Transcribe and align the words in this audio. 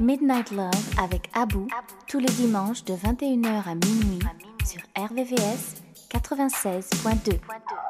Midnight 0.00 0.52
Love 0.52 0.70
avec 1.02 1.28
Abou 1.34 1.66
tous 2.06 2.18
les 2.18 2.26
dimanches 2.26 2.84
de 2.84 2.94
21h 2.94 3.68
à 3.68 3.74
minuit 3.74 4.20
sur 4.64 4.80
RVVS 4.96 5.82
96.2. 6.10 7.87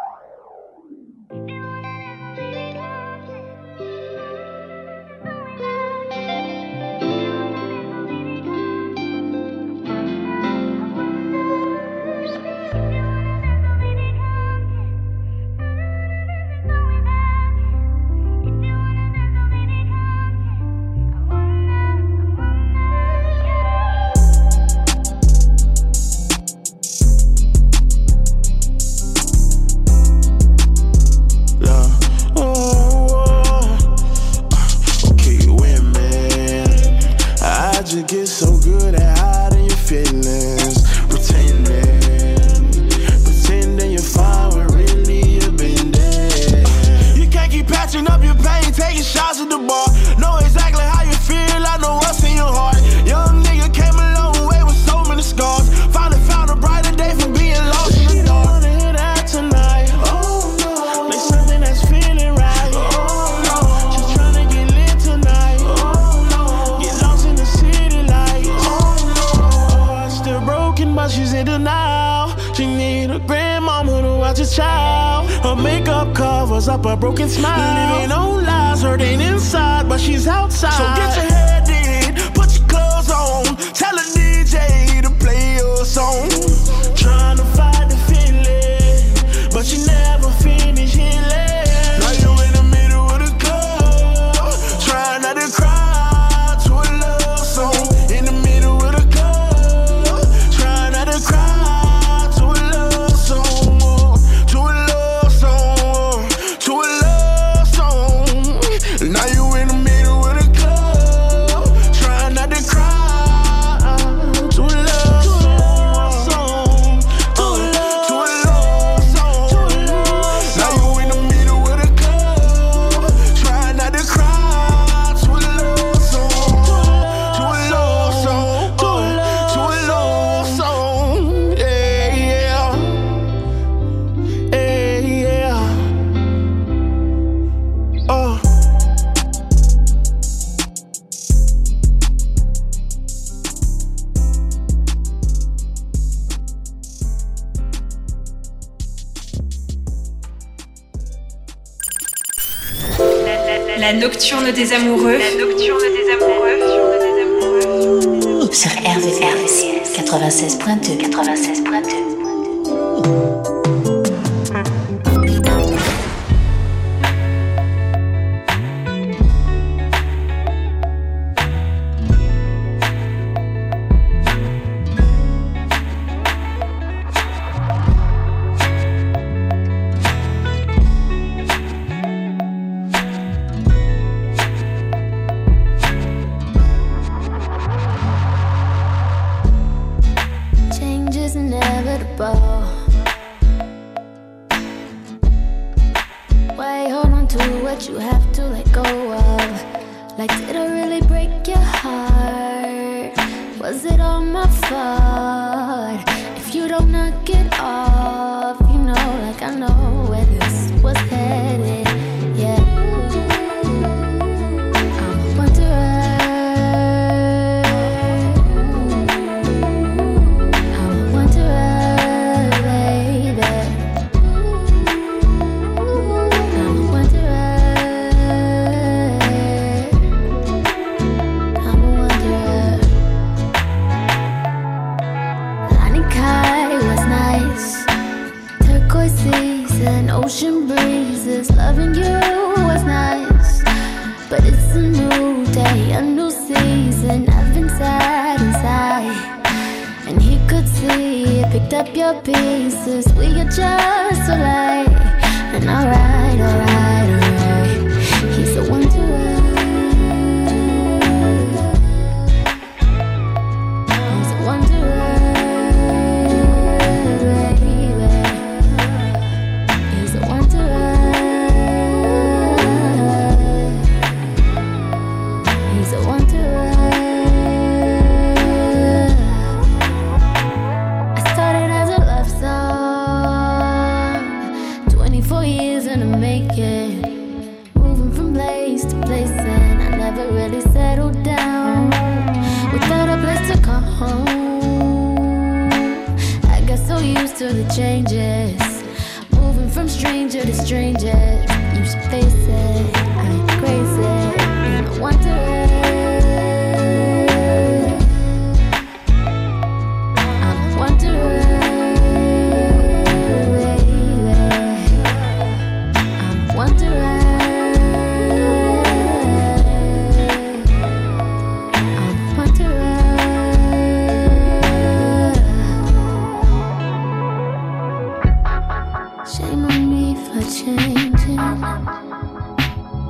Shame 329.36 329.66
on 329.66 329.90
me 329.90 330.14
for 330.14 330.40
changing. 330.40 331.36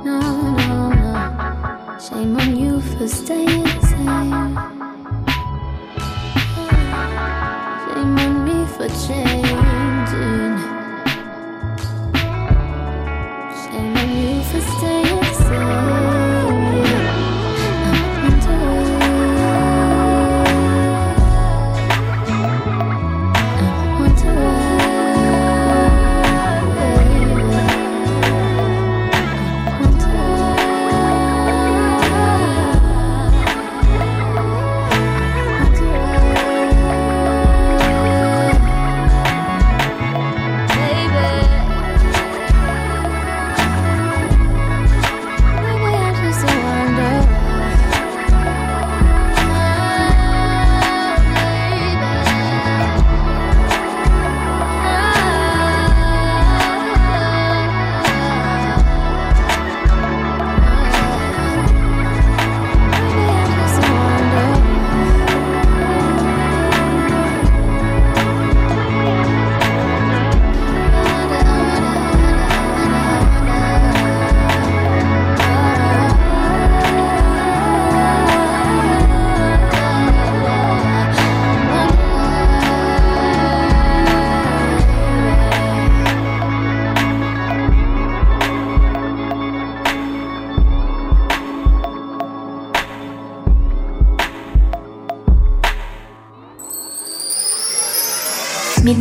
No, 0.03 0.19
no, 0.67 0.89
no. 0.89 1.97
Shame 1.97 2.35
on 2.35 2.57
you 2.57 2.81
for 2.81 3.07
staying 3.07 3.65
same. 3.81 4.57
Shame 7.85 8.19
on 8.19 8.43
me 8.43 8.65
for 8.65 8.89
changing. 9.07 10.68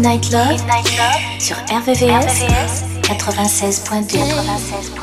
Midnight 0.09 0.33
Love, 0.33 1.39
sur 1.39 1.57
RVVS, 1.71 2.43
96.2. 3.03 4.98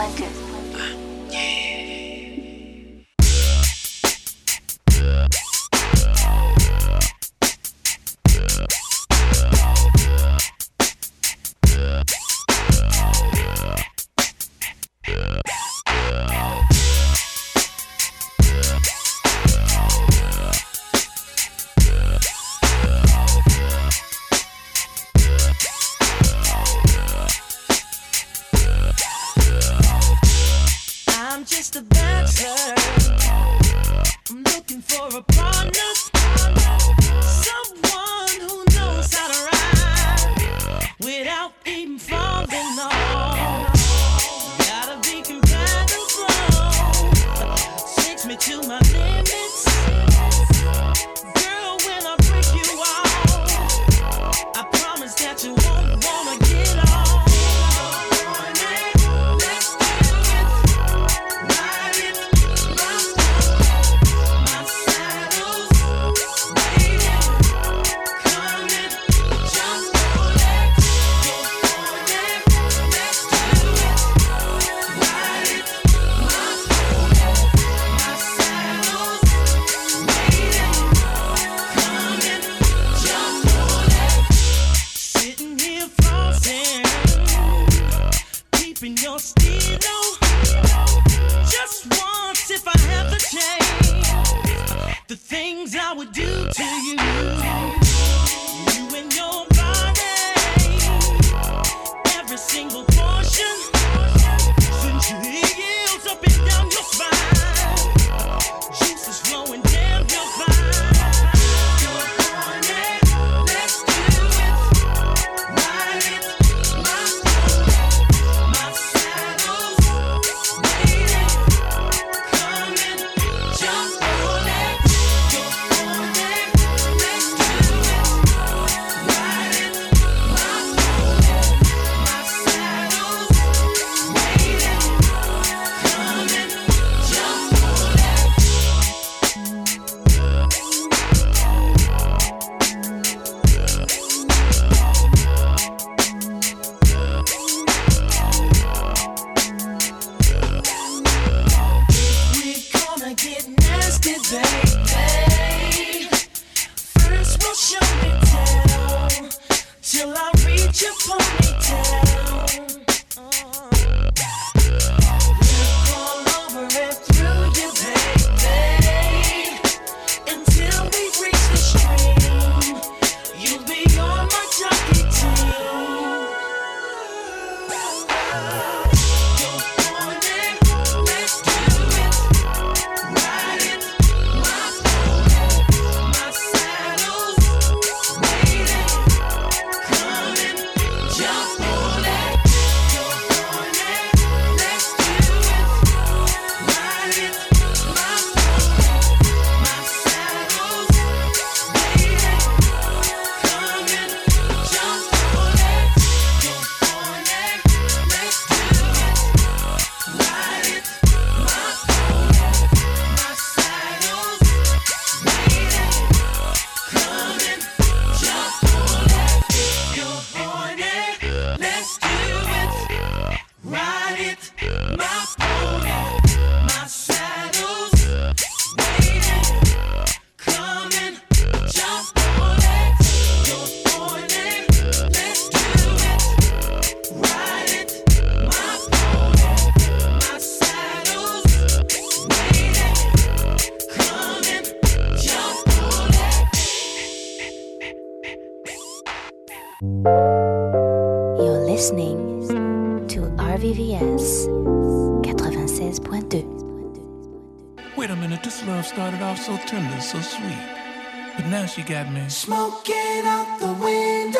she 261.76 261.84
got 261.84 262.10
me 262.10 262.30
smoking 262.30 263.26
out 263.26 263.60
the 263.60 263.68
window. 263.68 264.40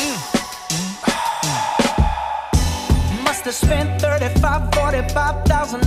Mm. 0.00 0.16
Mm. 0.72 0.94
mm. 3.18 3.24
Must 3.24 3.44
have 3.44 3.54
spent 3.54 4.00
35, 4.00 4.74
45,000 4.74 5.86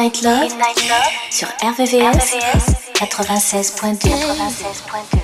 Midnight 0.00 0.22
Love, 0.22 0.48
sur 1.30 1.48
RVVS, 1.62 2.34
96.2. 2.94 5.19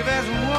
to 0.00 0.06
live 0.06 0.08
as 0.08 0.49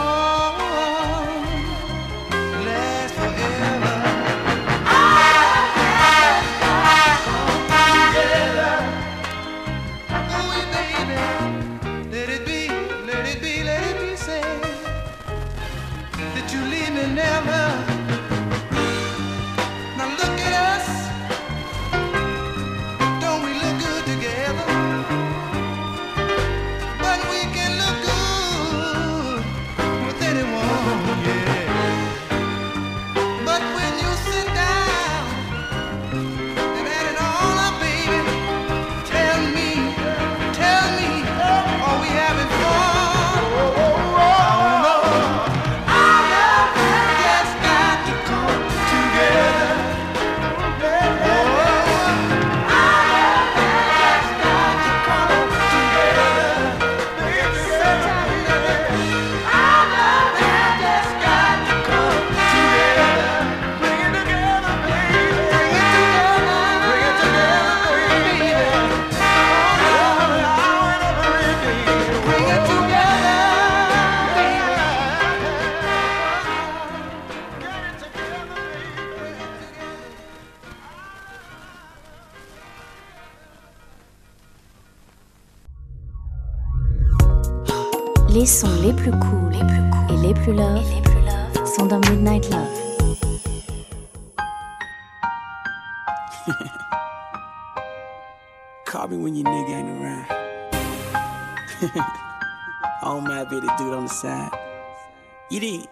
You 105.52 105.60
did. 105.60 105.91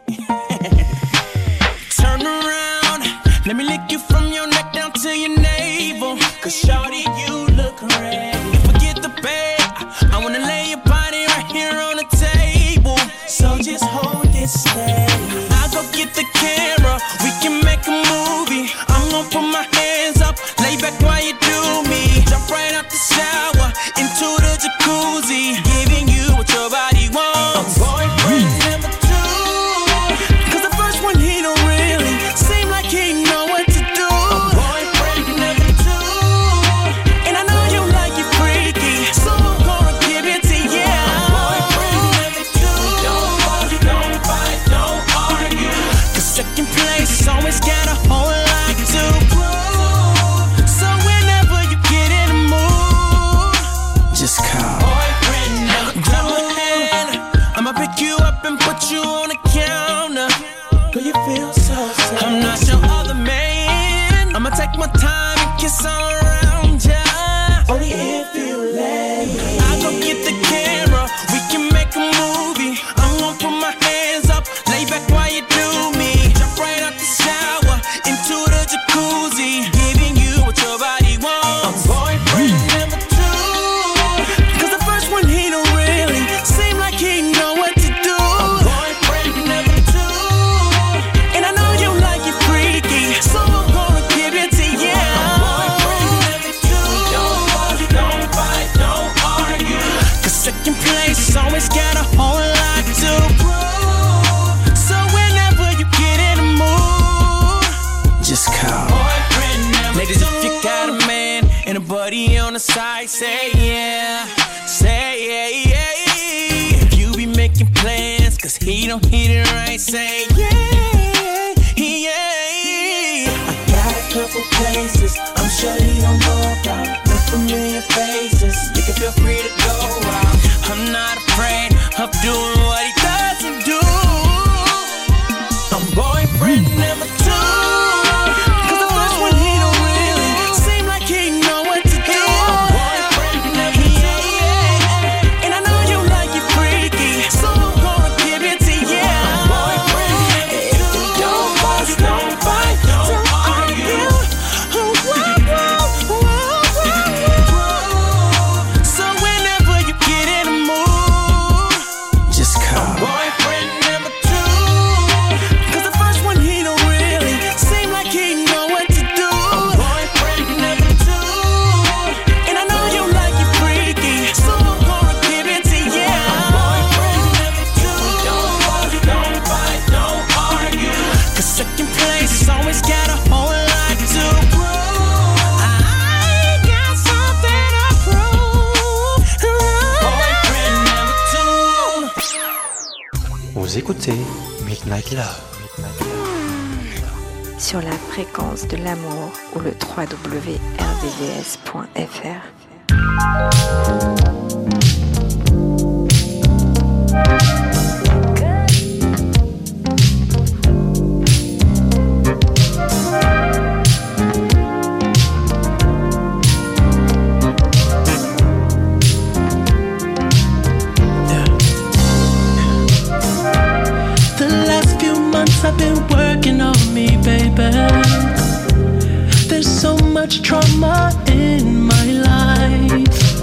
much 230.21 230.41
trauma 230.41 231.13
in 231.27 231.87
my 231.87 232.05
life. 232.11 233.41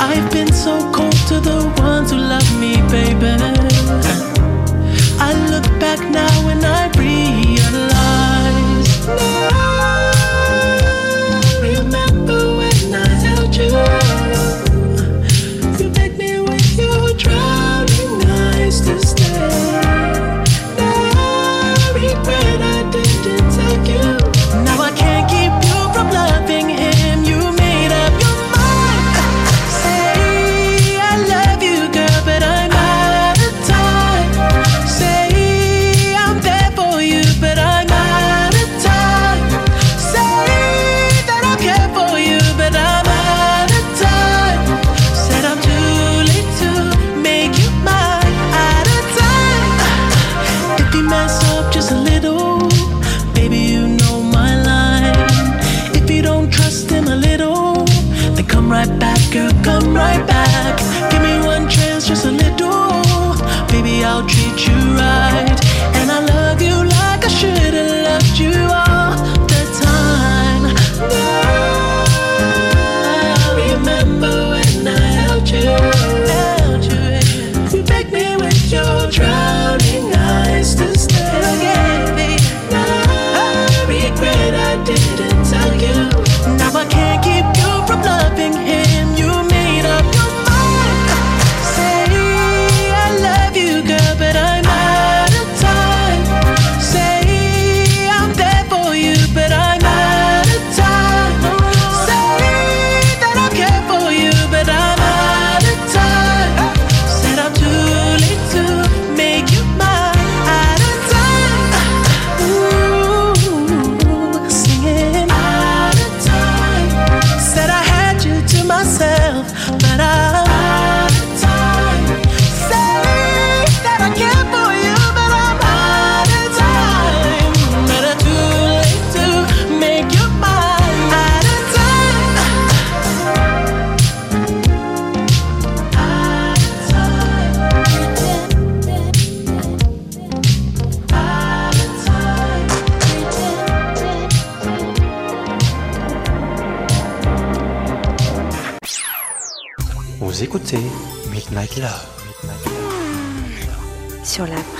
I've 0.00 0.30
been 0.32 0.50
so 0.50 0.90
cold 0.92 1.12
to 1.28 1.40
the 1.40 1.70
ones 1.76 2.10
who 2.10 2.16
love 2.16 2.50
me, 2.58 2.76
baby. 2.90 3.61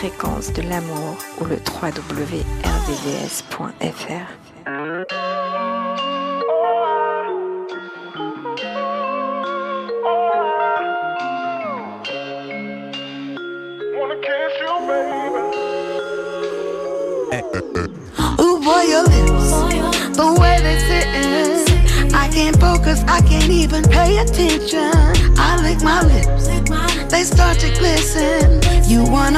Fréquence 0.03 0.53
de 0.53 0.63
l'amour 0.63 1.17
ou 1.41 1.45
le 1.45 1.59
www.rdvs.fr. 1.59 2.43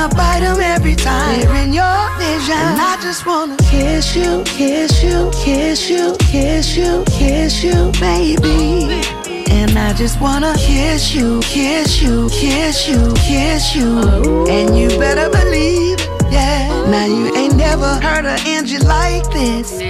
wanna 0.04 0.14
bite 0.16 0.40
them 0.40 0.60
every 0.60 0.94
time 0.94 1.40
they're 1.40 1.64
in 1.64 1.72
your 1.72 2.18
vision. 2.18 2.56
And 2.56 2.80
I 2.80 2.98
just 3.00 3.26
wanna 3.26 3.56
kiss 3.56 4.14
you, 4.14 4.42
kiss 4.44 5.02
you, 5.02 5.30
kiss 5.32 5.88
you, 5.88 6.16
kiss 6.18 6.76
you, 6.76 7.04
kiss 7.06 7.64
you, 7.64 7.90
baby. 8.00 9.02
And 9.50 9.78
I 9.78 9.92
just 9.94 10.20
wanna 10.20 10.54
kiss 10.58 11.14
you, 11.14 11.40
kiss 11.40 12.02
you, 12.02 12.28
kiss 12.30 12.88
you, 12.88 13.14
kiss 13.16 13.74
you. 13.74 14.46
And 14.48 14.76
you 14.76 14.88
better 14.98 15.30
believe, 15.30 15.98
yeah. 16.30 16.68
Now 16.90 17.06
you 17.06 17.34
ain't 17.34 17.56
never 17.56 17.94
heard 18.00 18.26
of 18.26 18.46
Angie 18.46 18.78
like 18.78 19.24
this. 19.32 19.80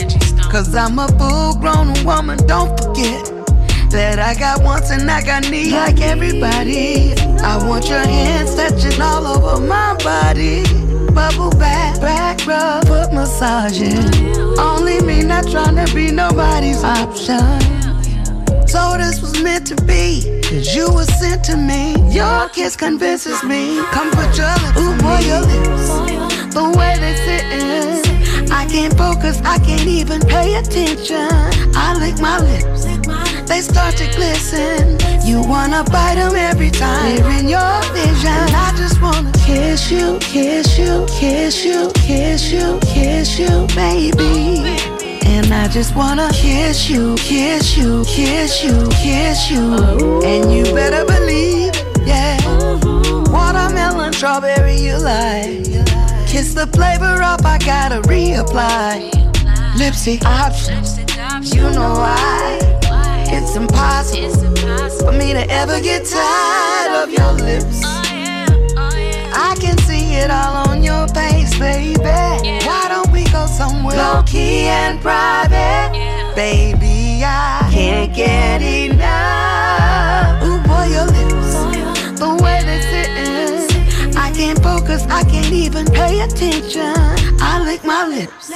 Cause 0.51 0.75
I'm 0.75 0.99
a 0.99 1.09
full 1.19 1.55
grown 1.57 1.93
woman, 2.05 2.39
don't 2.47 2.79
forget. 2.79 3.34
That 3.95 4.19
I 4.19 4.35
got 4.35 4.65
wants 4.65 4.91
and 4.91 5.09
I 5.09 5.23
got 5.23 5.49
needs 5.49 5.71
like 5.71 6.01
everybody. 6.01 7.15
I 7.39 7.65
want 7.65 7.89
your 7.89 8.01
hands 8.03 8.57
touching 8.57 9.01
all 9.01 9.25
over 9.25 9.65
my 9.65 9.95
body. 10.03 10.65
Bubble 11.15 11.51
bath, 11.57 12.01
back 12.01 12.45
rub, 12.45 12.89
foot 12.89 13.13
massaging. 13.13 14.03
Only 14.59 15.01
me, 15.01 15.23
not 15.23 15.49
trying 15.49 15.77
to 15.79 15.87
be 15.95 16.11
nobody's 16.11 16.83
option. 16.83 17.39
So 18.67 18.97
this 18.99 19.23
was 19.23 19.41
meant 19.41 19.65
to 19.69 19.77
be, 19.85 20.43
cause 20.43 20.75
you 20.75 20.93
were 20.93 21.05
sent 21.05 21.45
to 21.45 21.57
me. 21.57 21.95
Your 22.11 22.49
kiss 22.49 22.75
convinces 22.75 23.45
me. 23.45 23.79
Come 23.93 24.11
put 24.11 24.37
your 24.37 24.51
lips 24.59 24.81
Ooh, 24.83 24.99
boy, 24.99 25.21
your 25.23 25.43
lips. 25.47 25.87
The 26.53 26.65
way 26.77 26.99
they 26.99 27.15
sitting. 27.23 28.51
I 28.51 28.67
can't 28.67 28.99
focus, 28.99 29.41
I 29.45 29.59
can't 29.59 29.87
even 29.87 30.21
pay 30.23 30.57
attention. 30.57 31.31
I 31.77 31.95
lick 31.97 32.19
my 32.19 32.41
lips. 32.41 32.74
They 33.47 33.61
start 33.61 33.97
to 33.99 34.07
glisten. 34.17 34.99
You 35.25 35.43
wanna 35.43 35.85
bite 35.85 36.17
them 36.17 36.35
every 36.35 36.71
time 36.71 37.17
they're 37.17 37.39
in 37.39 37.49
your 37.49 37.83
vision. 37.93 38.45
I 38.55 38.73
just 38.77 39.01
wanna 39.01 39.33
kiss 39.45 39.91
you, 39.91 40.19
kiss 40.21 40.79
you, 40.79 41.07
kiss 41.09 41.65
you, 41.65 41.91
kiss 41.95 42.53
you, 42.53 42.79
kiss 42.83 43.39
you, 43.39 43.67
baby. 43.75 44.79
And 45.27 45.53
I 45.53 45.69
just 45.69 45.95
wanna 45.95 46.31
kiss 46.33 46.89
you, 46.89 47.15
kiss 47.17 47.77
you, 47.77 48.05
kiss 48.07 48.65
you, 48.65 48.89
kiss 48.91 49.51
you. 49.51 50.23
And 50.23 50.53
you 50.53 50.65
better 50.75 51.05
believe, 51.05 51.75
yeah. 52.07 52.39
Watermelon, 53.31 54.13
strawberry, 54.13 54.77
you 54.77 54.97
like. 54.99 55.65
Kiss 56.27 56.55
the 56.55 56.67
flavor 56.73 57.23
up, 57.23 57.45
I 57.45 57.59
gotta 57.59 58.01
reapply. 58.09 59.11
Lipstick 59.79 60.25
options, 60.25 60.99
you 61.55 61.63
know 61.63 61.95
why. 61.95 62.54
It's 63.57 63.63
impossible 63.63 64.91
for 64.99 65.13
me 65.13 65.33
to 65.33 65.49
ever 65.49 65.81
get 65.81 66.05
tired 66.05 67.05
of 67.05 67.13
your 67.13 67.31
lips. 67.35 67.83
I 67.85 69.55
can 69.61 69.79
see 69.79 70.15
it 70.15 70.29
all 70.29 70.67
on 70.69 70.83
your 70.83 71.07
face, 71.15 71.57
baby. 71.57 72.01
Why 72.03 72.87
don't 72.89 73.13
we 73.13 73.23
go 73.31 73.47
somewhere 73.47 73.97
low 73.97 74.25
key 74.27 74.67
and 74.67 75.01
private? 75.01 75.93
Baby, 76.35 77.23
I 77.25 77.71
can't 77.71 78.13
get 78.13 78.61
enough. 78.61 80.43
Ooh, 80.43 80.59
boy, 80.67 80.87
your 80.91 81.07
lips, 81.07 82.19
the 82.19 82.37
way 82.43 82.54
can't 84.55 84.65
focus, 84.65 85.07
I 85.09 85.25
can't 85.25 85.53
even 85.53 85.87
pay 85.87 86.21
attention. 86.21 86.95
I 87.41 87.63
lick 87.65 87.85
my 87.85 88.07
lips, 88.07 88.49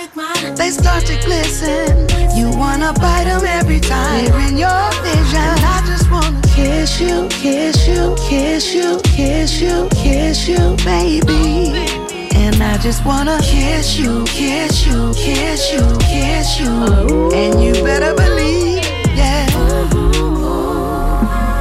they 0.57 0.71
start 0.71 1.05
to 1.07 1.17
glisten. 1.25 2.09
You 2.37 2.51
wanna 2.57 2.93
bite 2.95 3.25
them 3.25 3.45
every 3.45 3.81
time 3.81 4.25
they're 4.25 4.49
in 4.49 4.57
your 4.57 4.91
vision. 5.03 5.55
I 5.65 5.83
just 5.87 6.11
wanna 6.11 6.41
kiss 6.55 7.01
you, 7.01 7.29
kiss 7.31 7.87
you, 7.89 8.15
kiss 8.19 8.75
you, 8.75 9.01
kiss 9.05 9.61
you, 9.61 9.89
kiss 9.91 10.49
you, 10.49 10.77
baby. 10.85 11.87
And 12.35 12.63
I 12.63 12.79
just 12.79 13.05
wanna 13.05 13.39
kiss 13.43 13.99
you, 13.99 14.25
kiss 14.27 14.87
you, 14.87 15.13
kiss 15.15 15.73
you, 15.73 15.99
kiss 16.01 16.61
you. 16.61 17.31
And 17.33 17.63
you 17.63 17.73
better 17.85 18.15
believe, 18.15 18.85
yeah. 19.17 19.47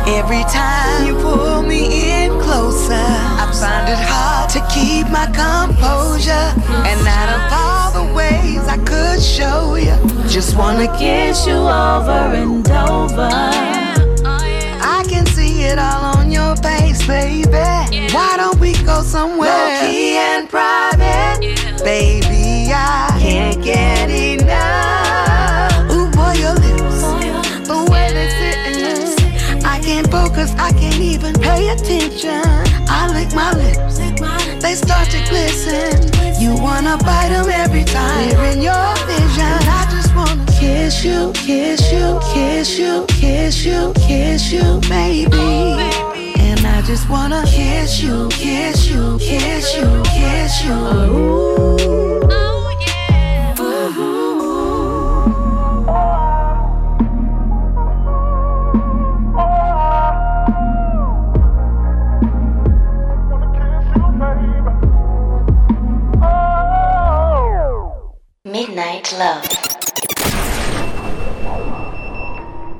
Every 0.08 0.43
time 0.43 1.08
you 1.08 1.15
pull 1.15 1.63
me 1.63 2.23
in 2.23 2.32
closer, 2.39 3.37
find 3.60 3.89
it 3.89 3.98
hard 4.00 4.50
to 4.52 4.60
keep 4.74 5.10
my 5.10 5.26
composure. 5.28 6.48
And 6.89 7.00
out 7.08 7.30
of 7.36 7.41
all 7.62 7.88
the 8.00 8.13
ways 8.13 8.63
I 8.67 8.78
could 8.78 9.22
show 9.22 9.76
you, 9.76 9.96
just 10.28 10.56
wanna 10.56 10.88
kiss 10.98 11.48
you 11.48 11.56
over 11.56 12.26
and 12.41 12.67
over. 12.70 13.30
I 14.96 15.04
can 15.10 15.26
see 15.28 15.63
it 15.63 15.80
all 15.80 16.17
on 16.17 16.32
your 16.32 16.56
face, 16.58 17.06
baby. 17.08 17.65
Why 18.13 18.34
don't 18.38 18.60
we 18.60 18.74
go 18.84 19.02
somewhere 19.02 19.50
low 19.50 19.80
key 19.82 20.17
and 20.17 20.50
private? 20.50 21.39
Baby, 21.84 22.27
even 31.17 31.34
pay 31.41 31.69
attention. 31.69 32.43
I 32.88 33.10
lick 33.12 33.34
my 33.34 33.51
lips, 33.53 33.97
they 34.62 34.75
start 34.75 35.10
to 35.10 35.19
glisten. 35.30 36.13
You 36.39 36.53
wanna 36.62 36.97
bite 36.97 37.30
them 37.30 37.49
every 37.49 37.84
time 37.84 38.30
they're 38.30 38.51
in 38.51 38.62
your 38.62 38.89
vision. 39.10 39.58
I 39.80 39.88
just 39.89 40.15
wanna 40.15 40.45
kiss 40.60 41.03
you, 41.03 41.32
kiss 41.34 41.91
you, 41.91 42.19
kiss 42.34 42.77
you, 42.77 43.06
kiss 43.08 43.65
you, 43.65 43.93
kiss 43.95 44.51
you, 44.51 44.80
baby. 44.88 45.49
And 46.47 46.60
I 46.65 46.82
just 46.84 47.10
wanna 47.10 47.43
kiss 47.47 48.01
you, 48.01 48.30
kiss 48.30 48.88
you, 48.89 49.17
kiss 49.17 49.75
you, 49.75 50.03
kiss 50.06 50.63
you. 50.65 50.73
Ooh. 50.73 52.47
Midnight 68.78 69.12
Love. 69.18 69.44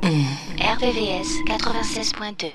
Hmm. 0.04 0.26
RVVS 0.62 1.30
96.2. 1.48 2.54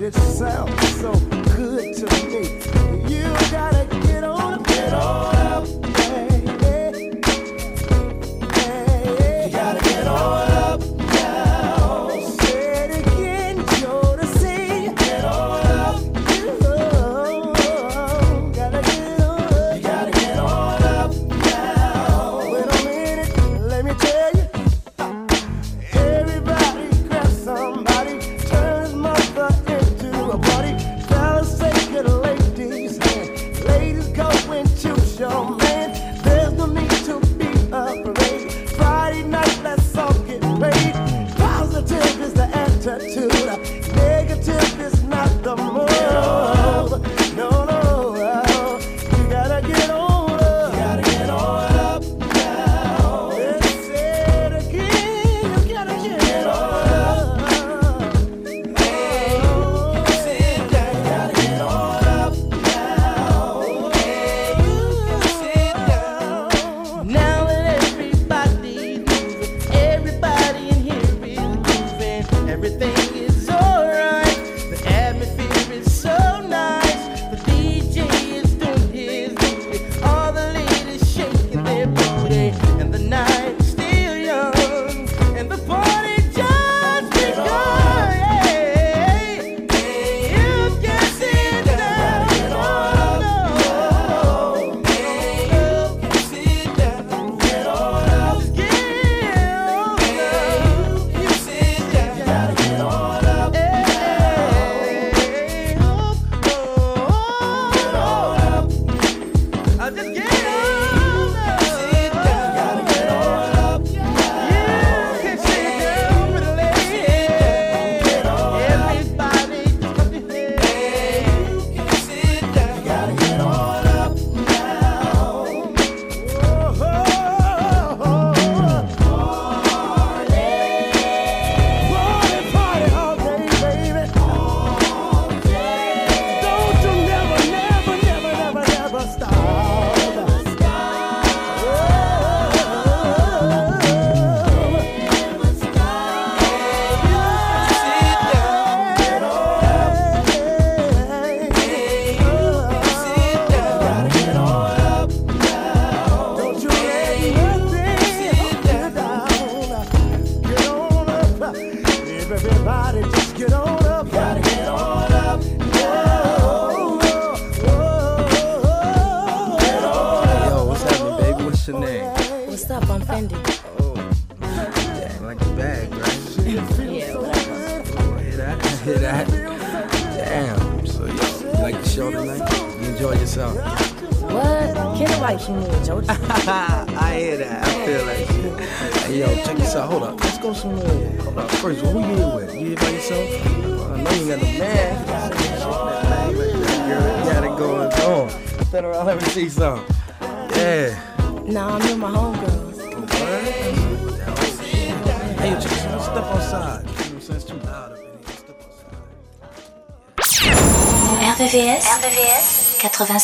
It 0.00 0.14
sounds 0.14 0.96
so 1.00 1.12
good 1.56 1.92
to 1.96 2.06
me. 2.28 2.42
You 3.12 3.24
gotta 3.50 3.84
get 4.06 4.22
on, 4.22 4.62
get 4.62 4.94
on 4.94 5.37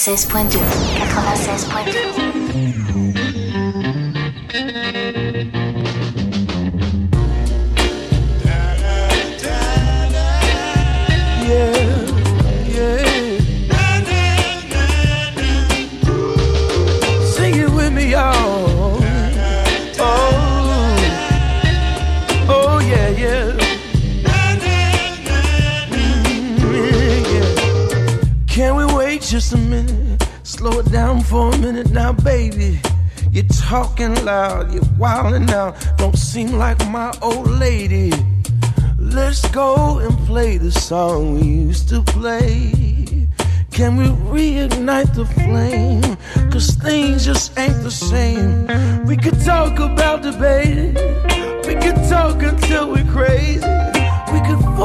96.2. 0.04 0.63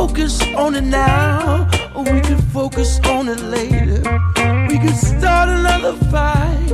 focus 0.07 0.41
on 0.55 0.75
it 0.75 0.85
now, 0.85 1.69
or 1.93 2.03
we 2.03 2.21
can 2.21 2.41
focus 2.53 3.01
on 3.07 3.27
it 3.27 3.41
later. 3.41 3.99
We 4.69 4.77
can 4.77 4.93
start 4.93 5.49
another 5.49 5.93
fight. 6.09 6.71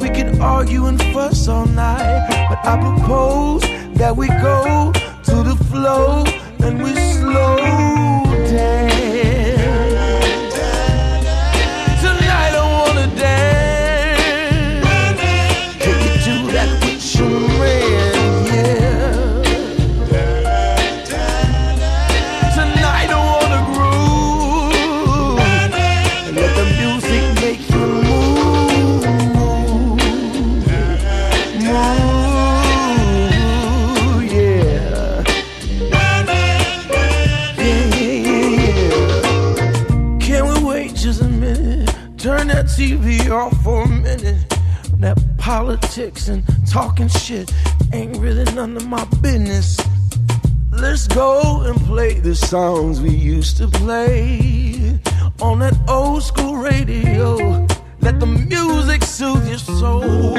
We 0.00 0.08
can 0.10 0.42
argue 0.42 0.86
and 0.86 1.00
fuss 1.12 1.46
all 1.46 1.66
night. 1.66 2.26
But 2.48 2.58
I 2.66 2.74
propose 2.80 3.62
that 4.00 4.16
we 4.16 4.26
go 4.26 4.90
to 5.28 5.36
the 5.48 5.56
flow 5.70 6.24
and 6.58 6.82
we 6.82 6.92
slow. 7.12 7.95
politics 45.76 46.28
and 46.28 46.42
talking 46.66 47.08
shit 47.08 47.52
ain't 47.92 48.16
really 48.16 48.44
none 48.54 48.76
of 48.76 48.86
my 48.88 49.04
business. 49.20 49.78
Let's 50.72 51.06
go 51.06 51.62
and 51.66 51.78
play 51.80 52.14
the 52.14 52.34
songs 52.34 53.00
we 53.00 53.10
used 53.10 53.58
to 53.58 53.68
play 53.68 54.98
on 55.40 55.58
that 55.58 55.76
old 55.88 56.22
school 56.22 56.56
radio. 56.56 57.66
Let 58.00 58.20
the 58.20 58.26
music 58.26 59.02
soothe 59.02 59.46
your 59.48 59.58
soul. 59.58 60.34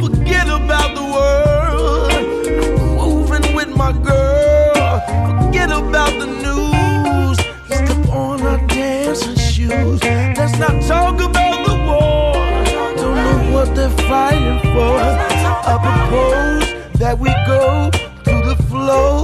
Forget 0.00 0.46
about 0.48 0.90
the 0.98 1.06
world. 1.16 2.12
I'm 2.12 2.96
moving 2.96 3.54
with 3.54 3.68
my 3.68 3.92
girl. 3.92 5.00
Forget 5.44 5.70
about 5.70 6.12
the 6.18 6.28
news. 6.46 7.38
Step 7.66 8.08
on 8.08 8.42
our 8.42 8.66
dancing 8.66 9.36
shoes. 9.36 10.02
Let's 10.02 10.58
not 10.58 10.82
talk. 10.82 11.09
for. 14.72 14.98
I 15.72 15.74
propose 15.86 16.98
that 16.98 17.18
we 17.18 17.30
go 17.46 17.90
to 17.90 18.34
the 18.48 18.56
flow 18.68 19.22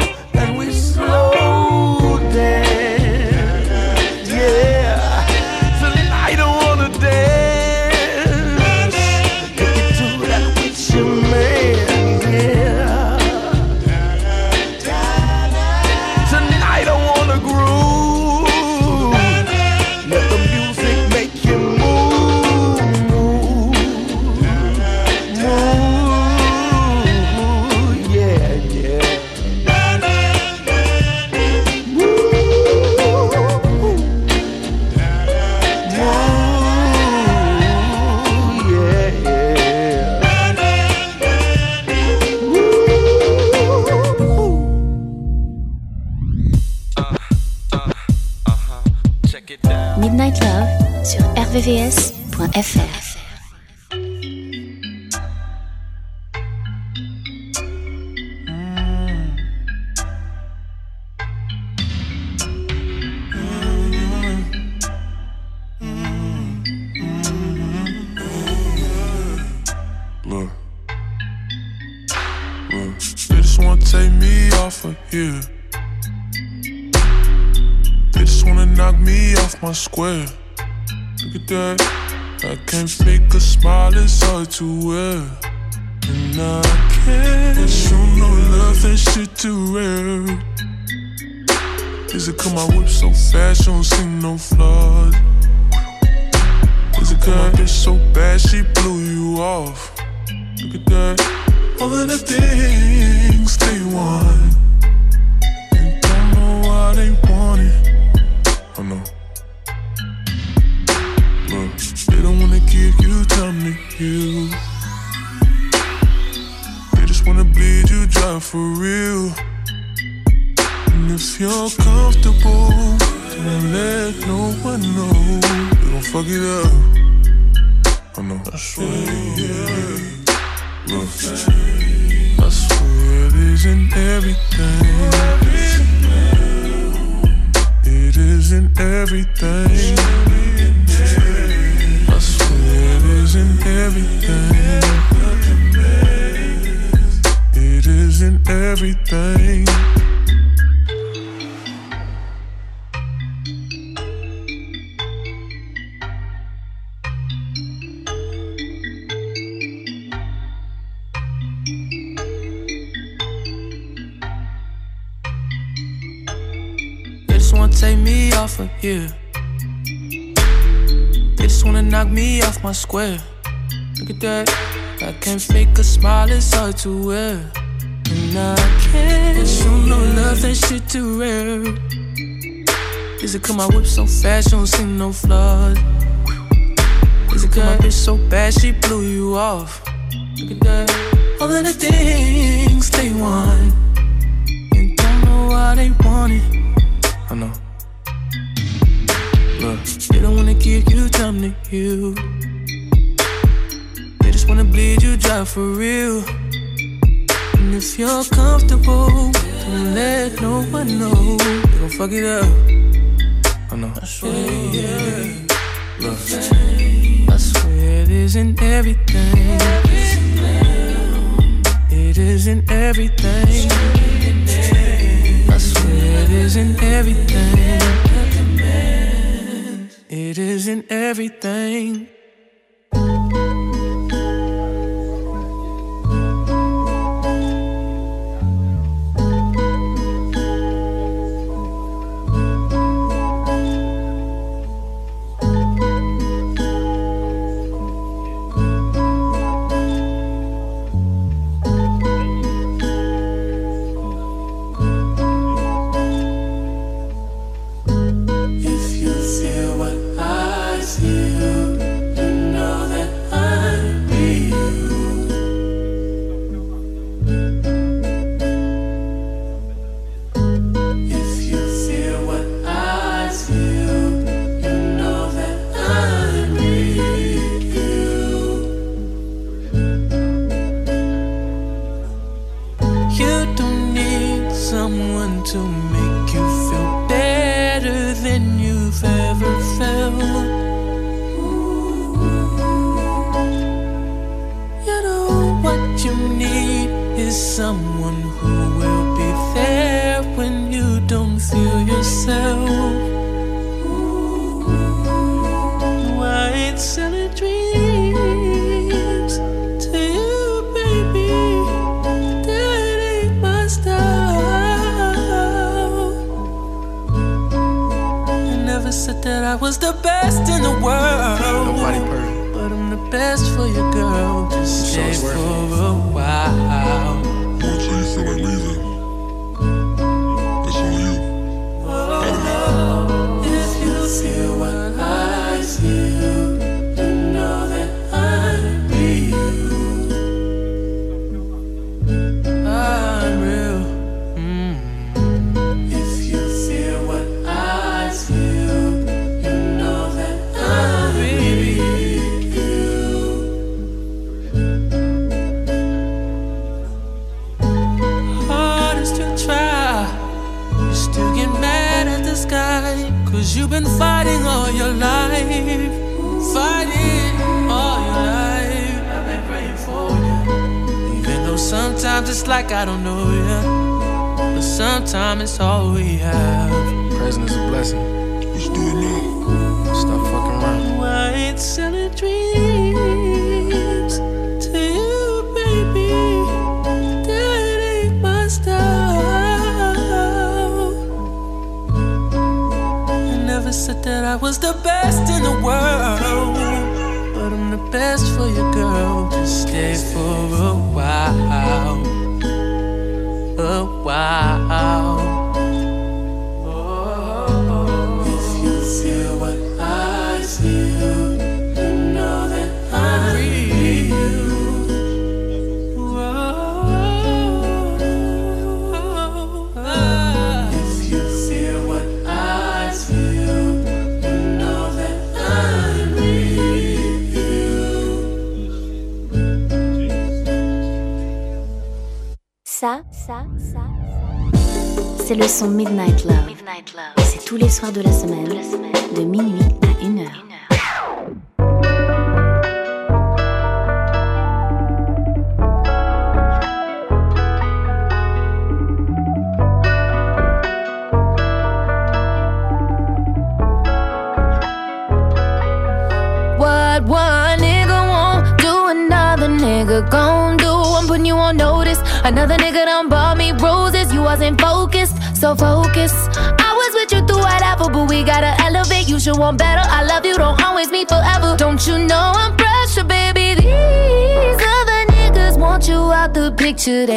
today. 476.87 477.16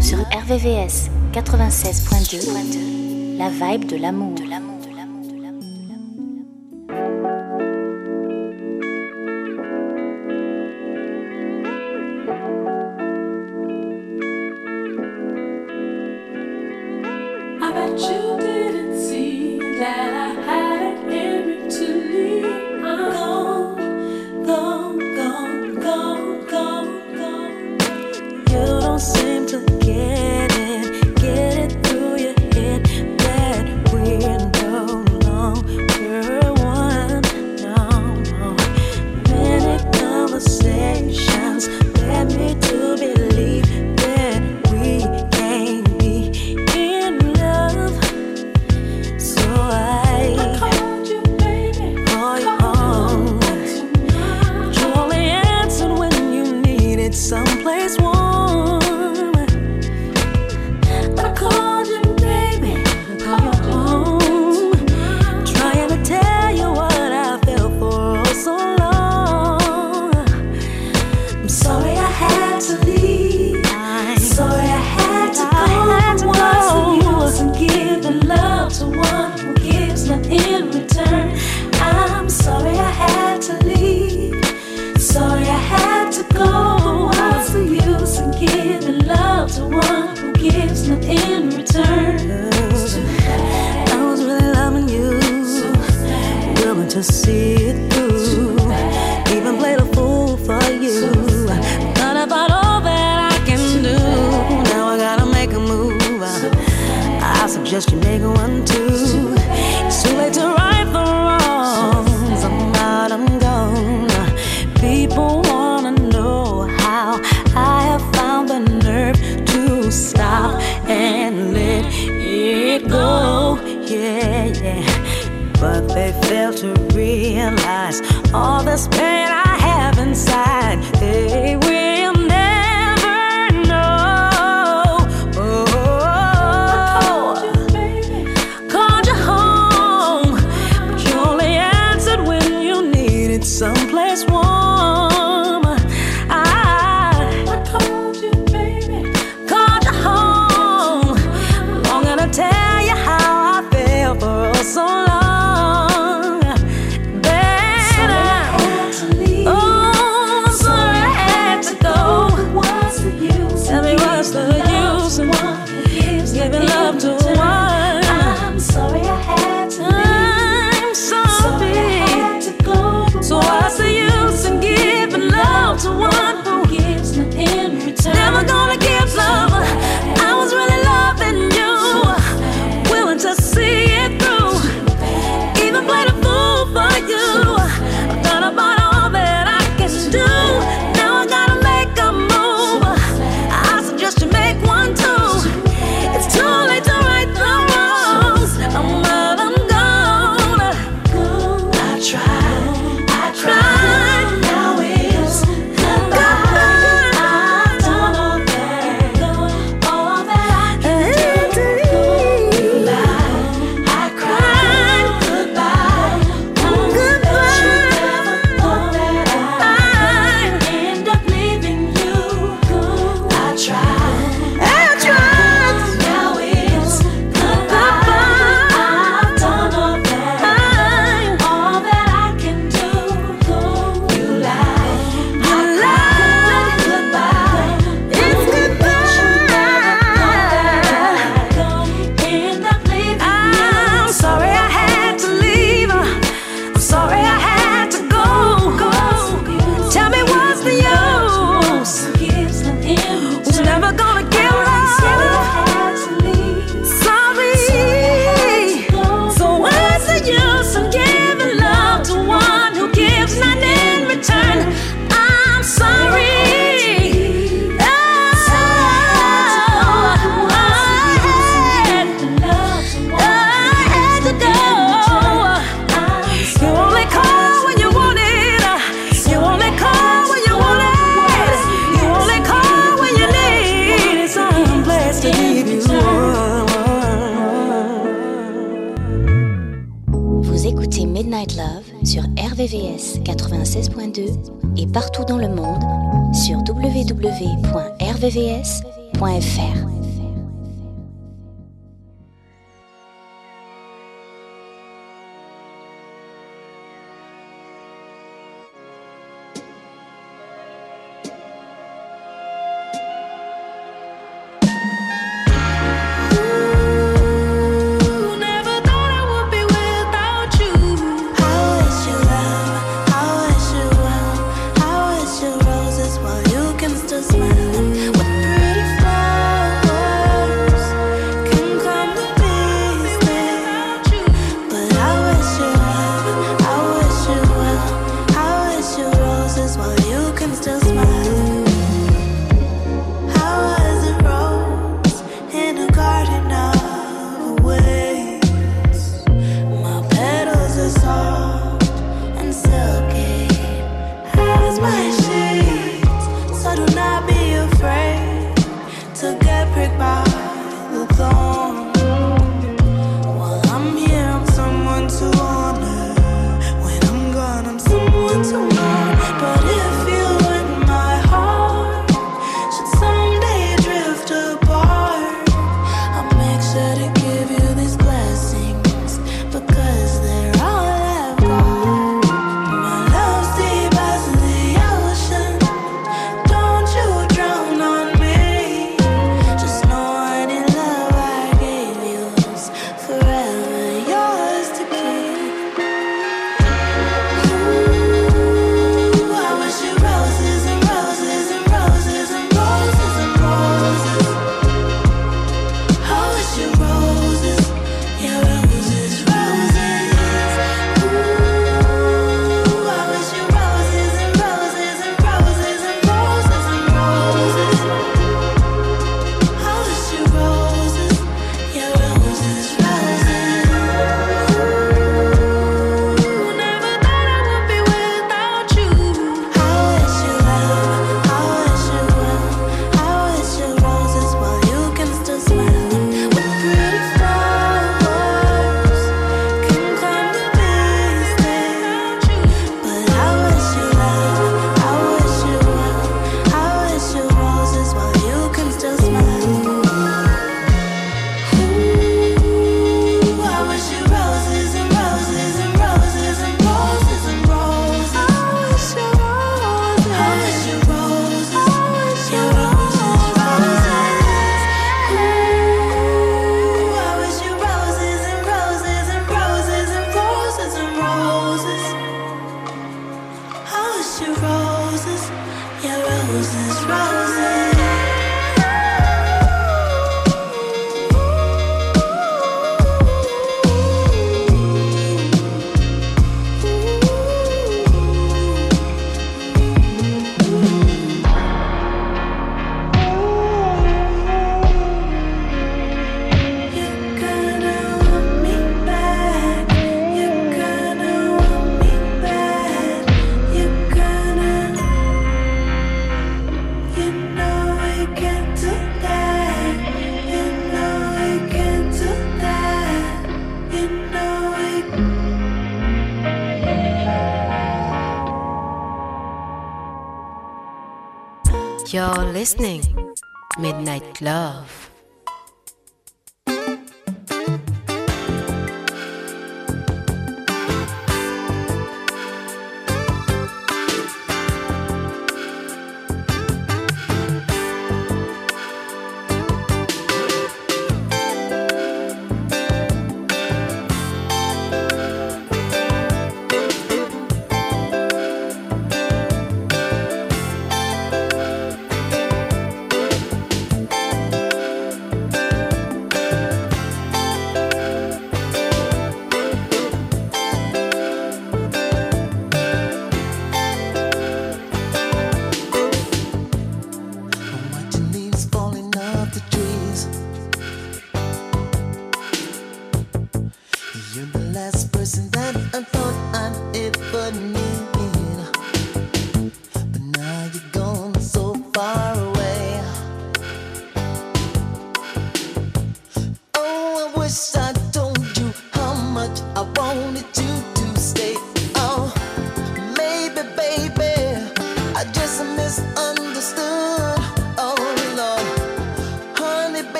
Sur 0.00 0.18
RVVS 0.18 1.10
96.2, 1.32 3.36
la 3.36 3.48
vibe. 3.48 3.86
De 3.86 3.96
l'amour. 3.96 4.36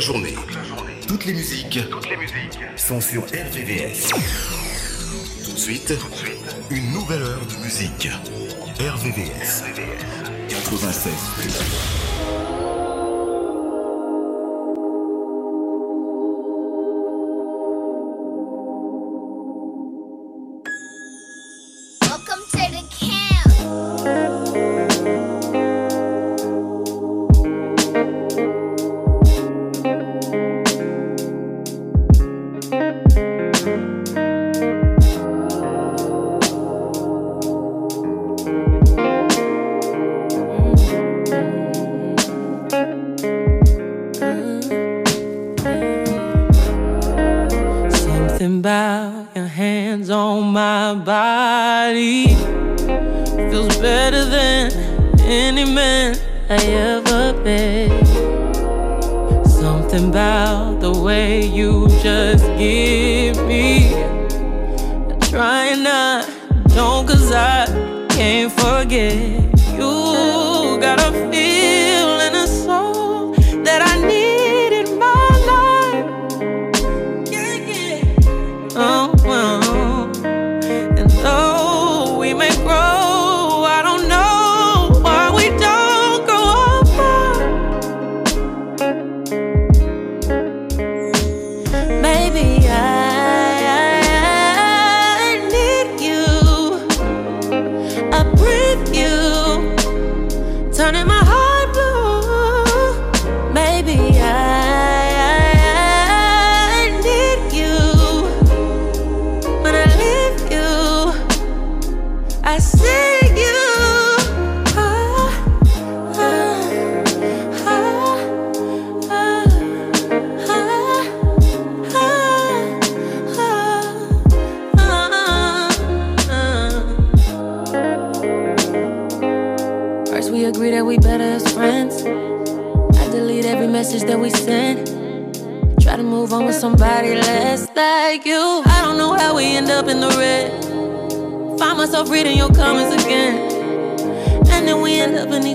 journée. 0.00 0.34
Toutes, 1.06 1.24
les 1.24 1.32
musiques 1.32 1.80
Toutes 1.90 2.08
les 2.08 2.16
musiques, 2.16 2.58
sont 2.76 3.00
sur 3.00 3.22
RVVS. 3.24 4.10
Tout 5.44 5.52
de 5.52 5.58
suite, 5.58 5.94
une 6.70 6.92
nouvelle 6.92 7.22
heure 7.22 7.46
de 7.46 7.64
musique. 7.64 8.08
RVVS. 8.78 9.62
RVVS. 9.64 10.08
96 10.48 12.07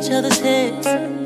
each 0.04 0.12
other's 0.12 0.40
heads. 0.40 1.23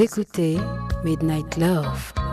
Écoutez 0.00 0.58
Midnight 1.04 1.56
Love. 1.56 2.23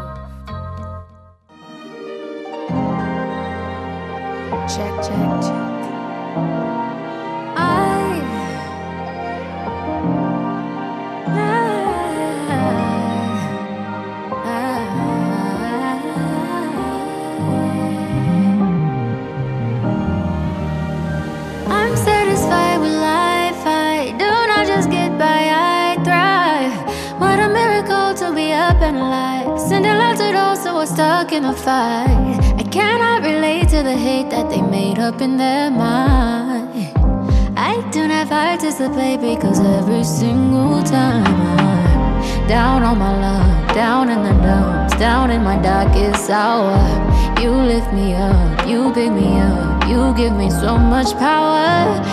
Give 50.22 50.34
me 50.34 50.52
so 50.52 50.78
much 50.78 51.14
power. 51.18 52.11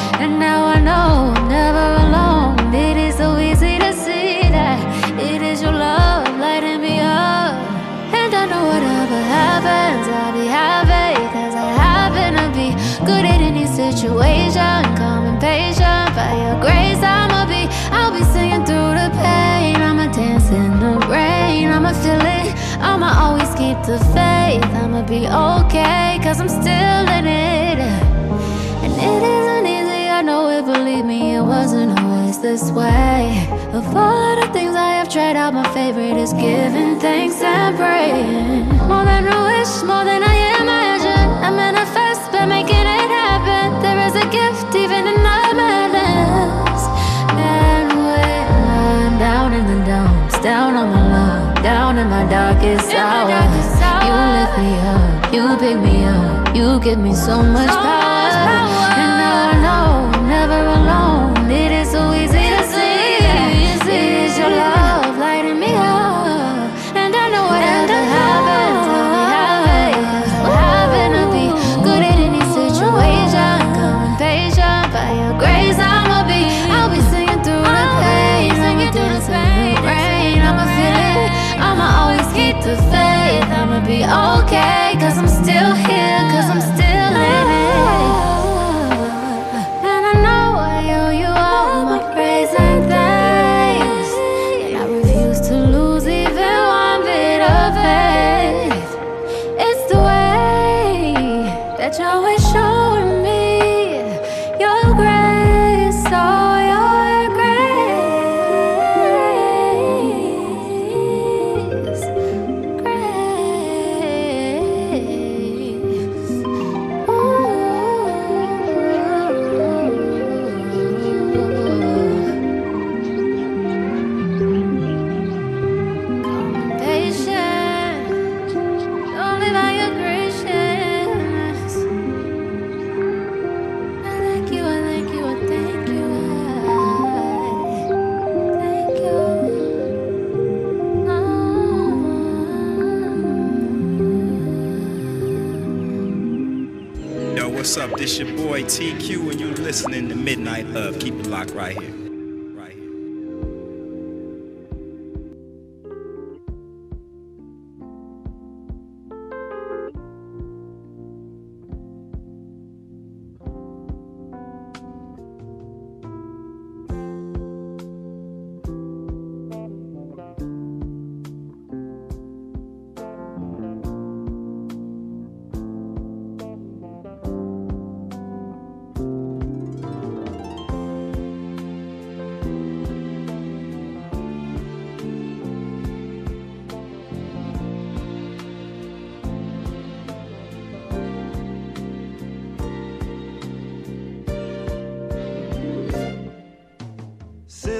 The 23.88 23.98
faith. 24.12 24.62
I'ma 24.76 25.00
be 25.08 25.26
okay. 25.26 26.20
Cause 26.22 26.40
I'm 26.42 26.48
still 26.48 27.04
in 27.18 27.24
it. 27.24 27.78
And 28.84 28.92
it 28.92 29.22
isn't 29.36 29.66
easy, 29.66 30.02
I 30.18 30.20
know 30.20 30.50
it, 30.50 30.66
believe 30.66 31.06
me, 31.06 31.36
it 31.36 31.42
wasn't 31.42 31.98
always 31.98 32.38
this 32.38 32.70
way. 32.70 33.48
Of 33.72 33.96
all 33.96 34.36
the 34.36 34.46
things 34.52 34.74
I 34.76 34.92
have 35.00 35.08
tried 35.08 35.36
out, 35.36 35.54
my 35.54 35.66
favorite 35.72 36.18
is 36.18 36.34
giving 36.34 37.00
thanks 37.00 37.40
and 37.40 37.76
praying. 37.78 38.68
More 38.90 39.06
than 39.08 39.24
a 39.26 39.38
wish, 39.48 39.74
more 39.90 40.04
than 40.04 40.22
I 40.22 40.36
imagine. 40.60 41.28
I 41.46 41.48
manifest 41.50 42.30
by 42.30 42.44
making 42.44 42.86
it 43.00 43.10
happen. 43.24 43.80
There 43.80 44.00
is 44.06 44.14
a 44.24 44.26
gift 44.28 44.68
even 44.76 45.08
in 45.08 45.20
our 45.24 45.54
madness. 45.56 46.80
And 47.40 47.88
when 48.04 48.44
I'm 48.68 49.18
down 49.18 49.54
in 49.54 49.64
the 49.64 49.80
dumps, 49.86 50.38
down 50.40 50.74
on 50.76 50.90
my 50.92 51.04
luck, 51.08 51.62
down 51.62 51.96
in 51.96 52.08
my 52.10 52.28
darkest 52.28 52.92
hour, 52.92 53.67
you 54.08 54.14
lift 54.14 54.58
me 54.58 54.72
up, 54.94 55.34
you 55.34 55.56
pick 55.58 55.78
me 55.82 56.04
up, 56.04 56.56
you 56.56 56.80
give 56.80 56.98
me 56.98 57.14
so 57.14 57.42
much 57.42 57.68
power. 57.68 57.97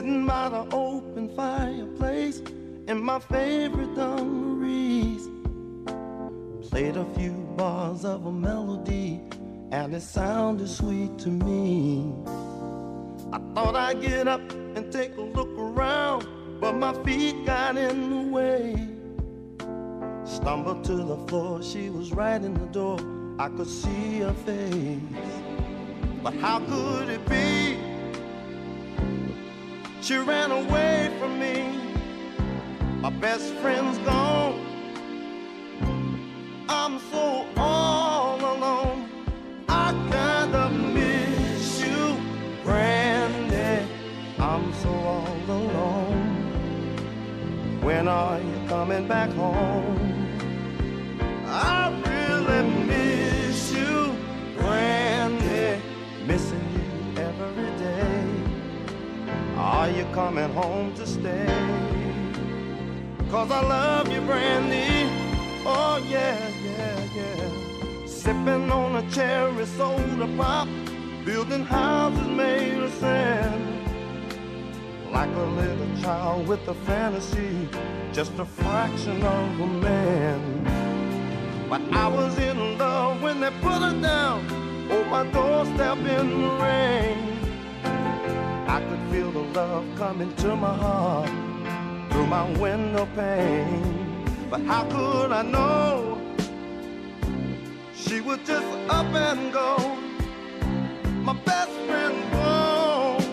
Sitting 0.09 0.27
by 0.27 0.49
the 0.49 0.67
open 0.75 1.29
fireplace 1.37 2.41
in 2.87 2.99
my 2.99 3.19
favorite 3.19 3.95
dungarees. 3.95 5.29
Played 6.71 6.97
a 6.97 7.05
few 7.15 7.33
bars 7.59 8.07
of 8.07 8.25
a 8.25 8.33
melody 8.33 9.21
and 9.71 9.95
it 9.95 10.01
sounded 10.01 10.67
sweet 10.67 11.19
to 11.19 11.29
me. 11.29 12.11
I 13.35 13.39
thought 13.53 13.77
I'd 13.77 14.01
get 14.01 14.27
up 14.27 14.41
and 14.77 14.91
take 14.91 15.15
a 15.19 15.21
look 15.21 15.51
around, 15.59 16.27
but 16.59 16.73
my 16.73 16.95
feet 17.05 17.45
got 17.45 17.77
in 17.77 18.09
the 18.09 18.33
way. 18.33 18.89
Stumbled 20.25 20.85
to 20.85 20.97
the 20.97 21.19
floor, 21.27 21.63
she 21.63 21.91
was 21.91 22.13
right 22.15 22.43
in 22.43 22.55
the 22.55 22.67
door. 22.73 22.99
I 23.39 23.51
could 23.51 23.69
see 23.69 24.21
her 24.21 24.33
face. 24.33 25.01
But 26.23 26.33
how 26.37 26.61
could 26.61 27.11
it 27.11 27.29
be? 27.29 27.88
She 30.09 30.17
ran 30.17 30.51
away 30.51 31.15
from 31.19 31.39
me. 31.39 31.83
My 33.03 33.11
best 33.11 33.53
friend's 33.57 33.99
gone. 33.99 34.59
I'm 36.67 36.99
so 37.11 37.47
all 37.59 38.41
alone. 38.41 39.11
I 39.69 39.93
kinda 40.11 40.71
miss 40.71 41.83
you, 41.83 42.17
Brandy. 42.65 43.87
I'm 44.39 44.73
so 44.83 44.89
all 44.89 45.43
alone. 45.47 46.25
When 47.83 48.09
are 48.09 48.41
you 48.41 48.67
coming 48.67 49.07
back 49.07 49.29
home? 49.33 50.08
Are 59.71 59.91
you 59.91 60.07
coming 60.15 60.49
home 60.55 60.95
to 60.95 61.07
stay? 61.07 61.47
Cause 63.31 63.51
I 63.51 63.61
love 63.61 64.11
you, 64.11 64.23
Brandy. 64.23 65.13
Oh, 65.67 66.03
yeah, 66.09 66.41
yeah, 66.65 66.99
yeah. 67.15 68.07
Sipping 68.07 68.73
on 68.73 68.97
a 68.97 69.11
cherry 69.11 69.67
soda 69.67 70.27
pop, 70.39 70.69
building 71.23 71.67
houses 71.67 72.29
made 72.29 72.79
of 72.79 72.95
sand. 72.95 73.63
Like 75.13 75.35
a 75.37 75.47
little 75.61 76.03
child 76.03 76.49
with 76.49 76.67
a 76.67 76.75
fantasy, 76.87 77.69
just 78.15 78.33
a 78.39 78.47
fraction 78.47 79.23
of 79.23 79.61
a 79.61 79.67
man. 79.67 80.41
But 81.69 81.83
I 81.93 82.09
was 82.09 82.39
in 82.39 82.79
love 82.79 83.21
when 83.21 83.41
they 83.41 83.51
put 83.61 83.83
her 83.83 84.01
down 84.01 84.51
on 84.91 85.11
my 85.11 85.25
doorstep 85.31 85.99
in 85.99 86.41
the 86.41 86.51
rain. 86.65 87.38
I 88.69 88.81
could 88.81 89.01
feel 89.11 89.31
the 89.31 89.45
love 89.59 89.87
coming 89.97 90.35
to 90.37 90.55
my 90.55 90.77
heart 90.77 91.31
through 92.11 92.27
my 92.27 92.45
window 92.59 93.09
pane. 93.17 94.27
But 94.51 94.61
how 94.61 94.85
could 94.85 95.33
I 95.33 95.41
know 95.41 96.21
she 97.95 98.21
would 98.21 98.45
just 98.45 98.67
up 98.91 99.07
and 99.07 99.53
go? 99.55 99.97
My 101.23 101.33
best 101.33 101.71
friend 101.87 102.31
gone. 102.31 103.25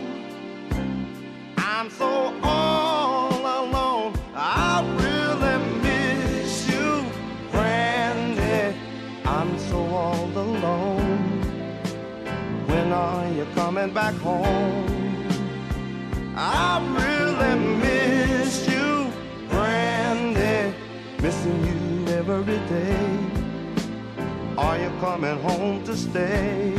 I'm 1.58 1.90
so 1.90 2.34
all 2.42 3.40
alone. 3.62 4.14
I 4.34 4.84
really 5.04 5.58
miss 5.84 6.66
you, 6.70 7.06
Brandy. 7.52 8.78
I'm 9.26 9.60
so 9.60 9.80
all 9.80 10.30
alone. 10.30 11.20
When 12.68 12.94
are 12.94 13.28
you 13.32 13.46
coming 13.54 13.94
back 13.94 14.14
home? 14.16 14.85
I 16.38 16.80
really 17.00 17.56
miss 17.80 18.68
you. 18.68 19.12
Missing 21.22 21.66
you 21.66 22.14
every 22.14 22.60
day. 22.68 23.08
Are 24.58 24.78
you 24.78 24.92
coming 25.00 25.40
home 25.40 25.84
to 25.86 25.96
stay? 25.96 26.74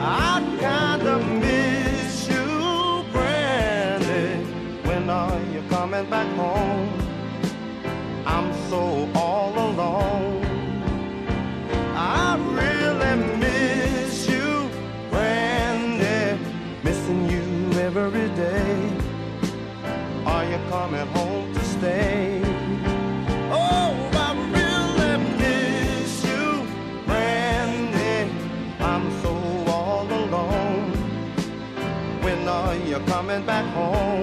I 0.00 0.40
kinda 0.60 1.18
miss 1.40 1.53
so 8.74 9.08
all 9.14 9.54
alone. 9.68 10.42
I 11.94 12.28
really 12.60 13.14
miss 13.44 14.14
you, 14.34 14.48
Brandy. 15.10 16.18
Missing 16.86 17.22
you 17.34 17.44
every 17.88 18.30
day. 18.44 18.74
Are 20.32 20.44
you 20.52 20.58
coming 20.74 21.06
home 21.16 21.46
to 21.56 21.62
stay? 21.76 22.42
Oh, 23.62 23.90
I 24.26 24.30
really 24.58 25.14
miss 25.42 26.12
you, 26.30 26.46
Brandy. 27.08 28.16
I'm 28.90 29.04
so 29.22 29.32
all 29.76 30.08
alone. 30.22 30.90
When 32.24 32.40
are 32.58 32.76
you 32.90 32.98
coming 33.12 33.42
back 33.50 33.66
home? 33.78 34.13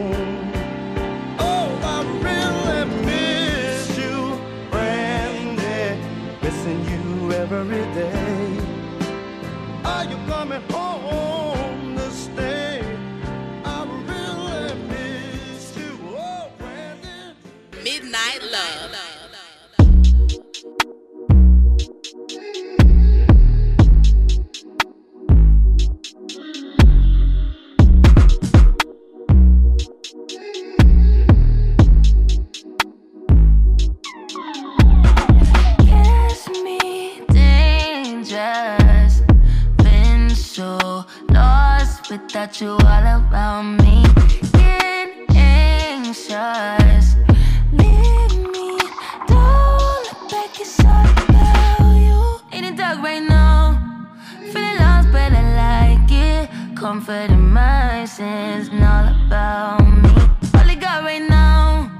Love. 18.51 18.91
Me 36.63 37.21
dangerous. 37.29 39.21
Been 39.77 40.29
so 40.31 41.05
lost 41.29 42.09
without 42.11 42.59
you 42.59 42.71
all 42.71 42.81
around 42.81 43.77
me. 43.77 44.03
Getting 44.51 45.37
anxious. 45.37 46.80
Comfort 56.81 57.29
in 57.29 57.51
my 57.53 58.05
sins 58.05 58.69
and 58.69 58.83
all 58.83 59.07
about 59.27 59.81
me. 59.81 60.09
All 60.55 60.67
I 60.67 60.73
got 60.73 61.03
right 61.03 61.21
now. 61.21 61.91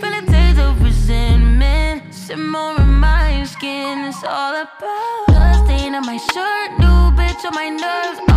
Feel 0.00 0.14
a 0.14 0.22
taste 0.22 0.60
of 0.60 0.80
resentment. 0.80 2.14
Simmer 2.14 2.76
in 2.78 2.92
my 2.92 3.42
skin. 3.42 4.04
It's 4.06 4.22
all 4.22 4.54
about 4.54 5.66
stain 5.66 5.96
on 5.96 6.06
my 6.06 6.16
shirt. 6.16 6.78
New 6.78 7.10
bitch 7.18 7.44
on 7.44 7.54
my 7.56 7.70
nerves. 7.70 8.29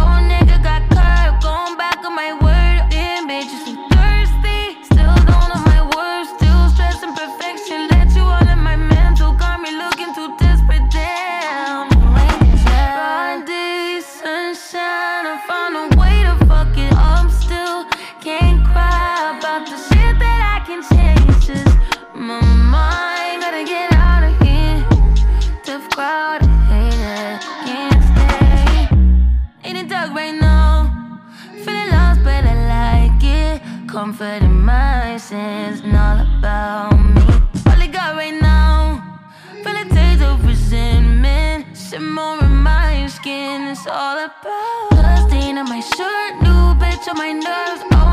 Comfort 34.24 34.46
in 34.46 34.62
my 34.64 35.18
sins 35.18 35.82
and 35.82 35.98
all 35.98 36.22
about 36.38 36.98
me. 36.98 37.22
All 37.66 37.82
I 37.82 37.88
got 37.88 38.16
right 38.16 38.40
now. 38.42 39.20
Feel 39.64 39.76
a 39.76 39.84
taste 39.94 40.22
of 40.22 40.46
resentment. 40.46 41.76
Simmer 41.76 42.38
in 42.42 42.56
my 42.56 43.08
skin. 43.08 43.64
It's 43.64 43.86
all 43.86 44.18
about 44.18 45.28
stain 45.28 45.58
on 45.58 45.68
my 45.68 45.82
shirt. 45.82 46.42
New 46.42 46.64
bitch 46.80 47.06
on 47.10 47.18
my 47.18 47.34
nerves. 47.34 47.84
Oh, 47.92 48.13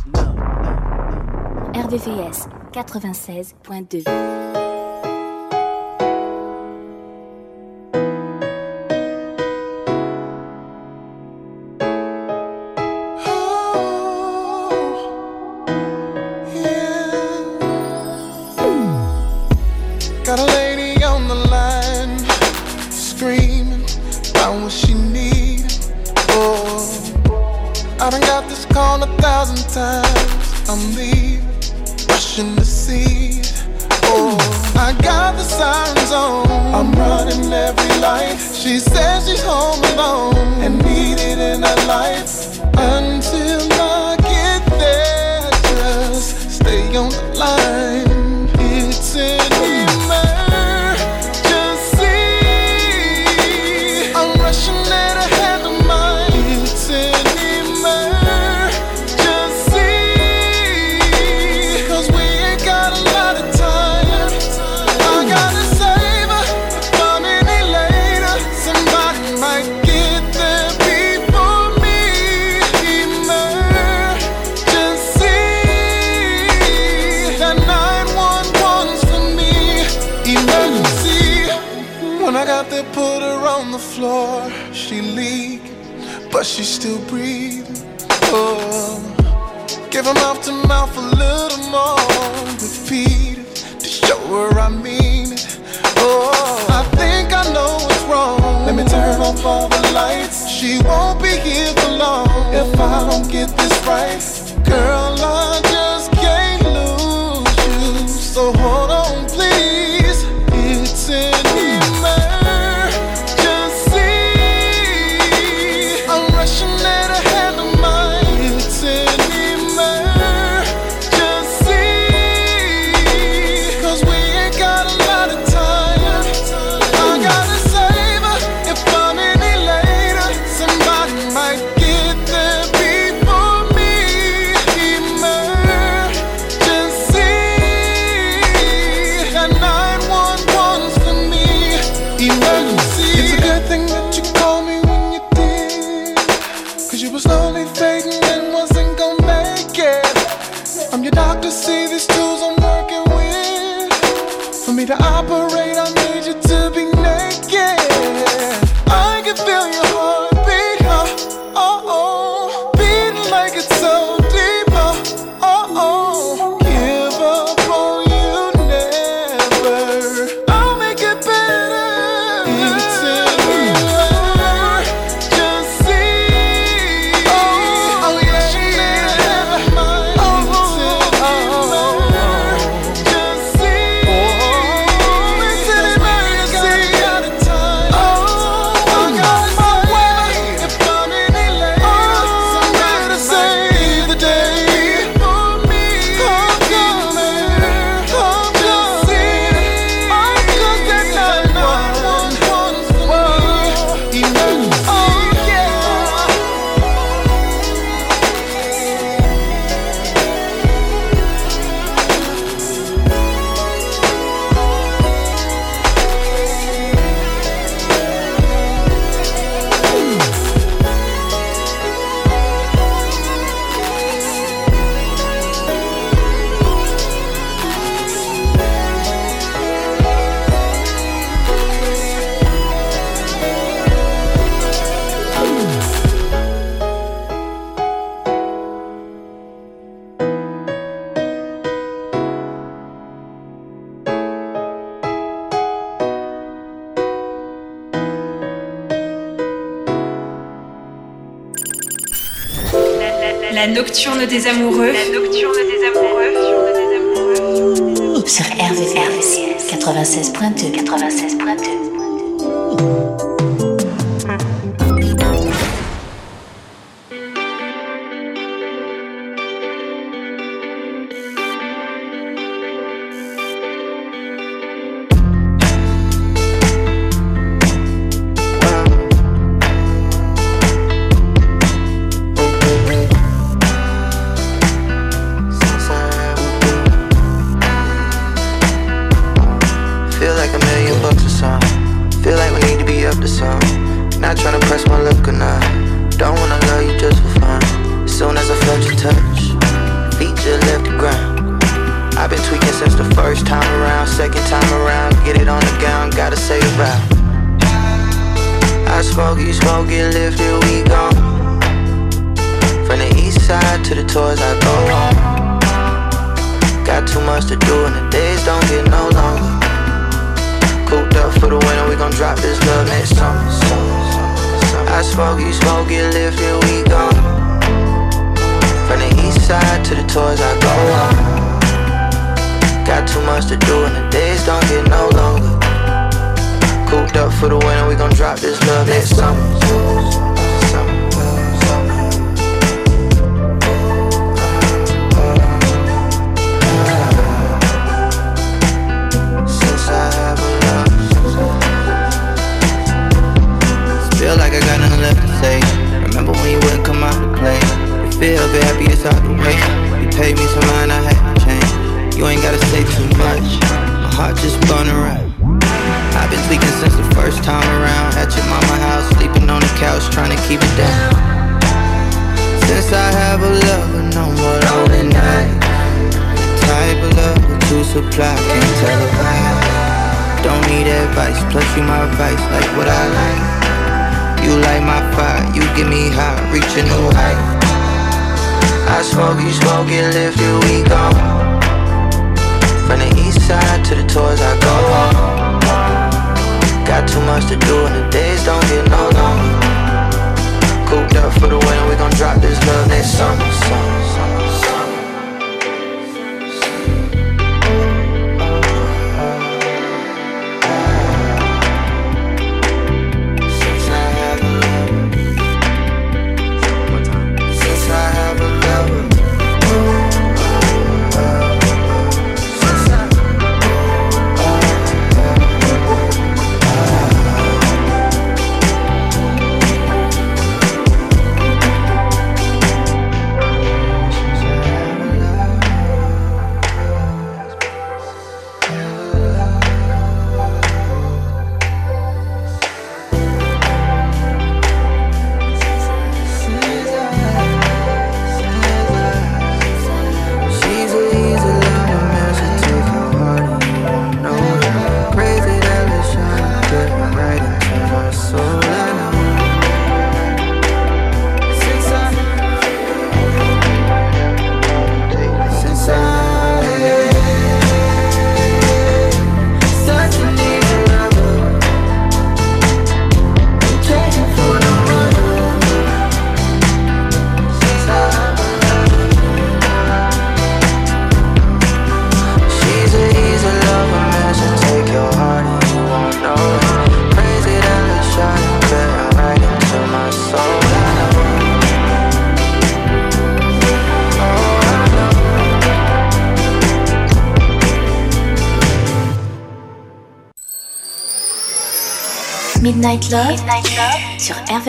RVVS 1.74 2.72
96.2. 2.72 4.43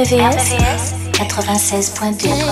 RVVS, 0.06 0.94
96.2. 1.18 2.44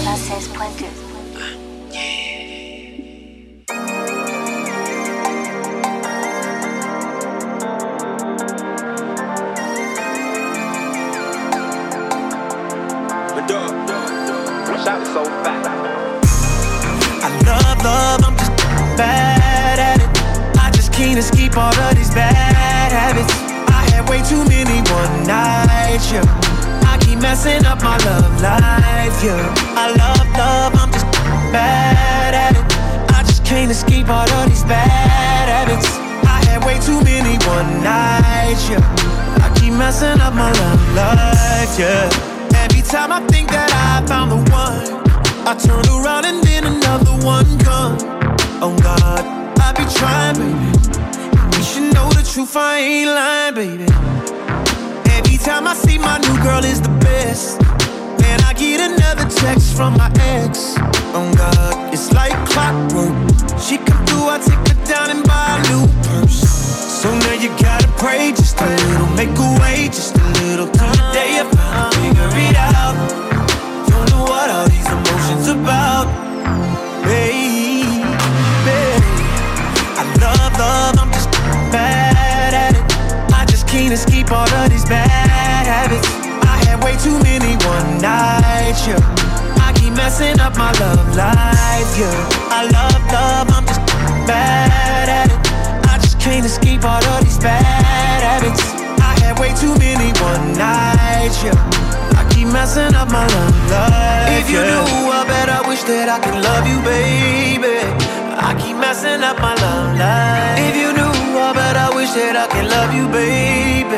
messing 109.34 109.42
my 109.42 109.56
love 109.56 109.98
life. 109.98 110.60
If 110.60 110.76
you 110.76 110.94
knew, 110.94 111.40
I 111.40 111.54
bet 111.54 111.78
I 111.78 111.90
wish 111.96 112.12
that 112.12 112.36
I 112.36 112.48
could 112.48 112.70
love 112.70 112.94
you, 112.94 113.08
baby. 113.08 113.98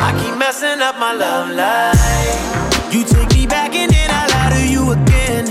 I 0.00 0.12
keep 0.20 0.38
messing 0.38 0.80
up 0.80 0.98
my 0.98 1.12
love 1.12 1.50
life. 1.50 2.92
You 2.92 3.04
take 3.04 3.32
me 3.34 3.46
back 3.46 3.74
and 3.74 3.90
then 3.90 4.10
I 4.10 4.26
lie 4.28 4.50
to 4.56 4.68
you 4.68 4.92
again. 4.92 5.44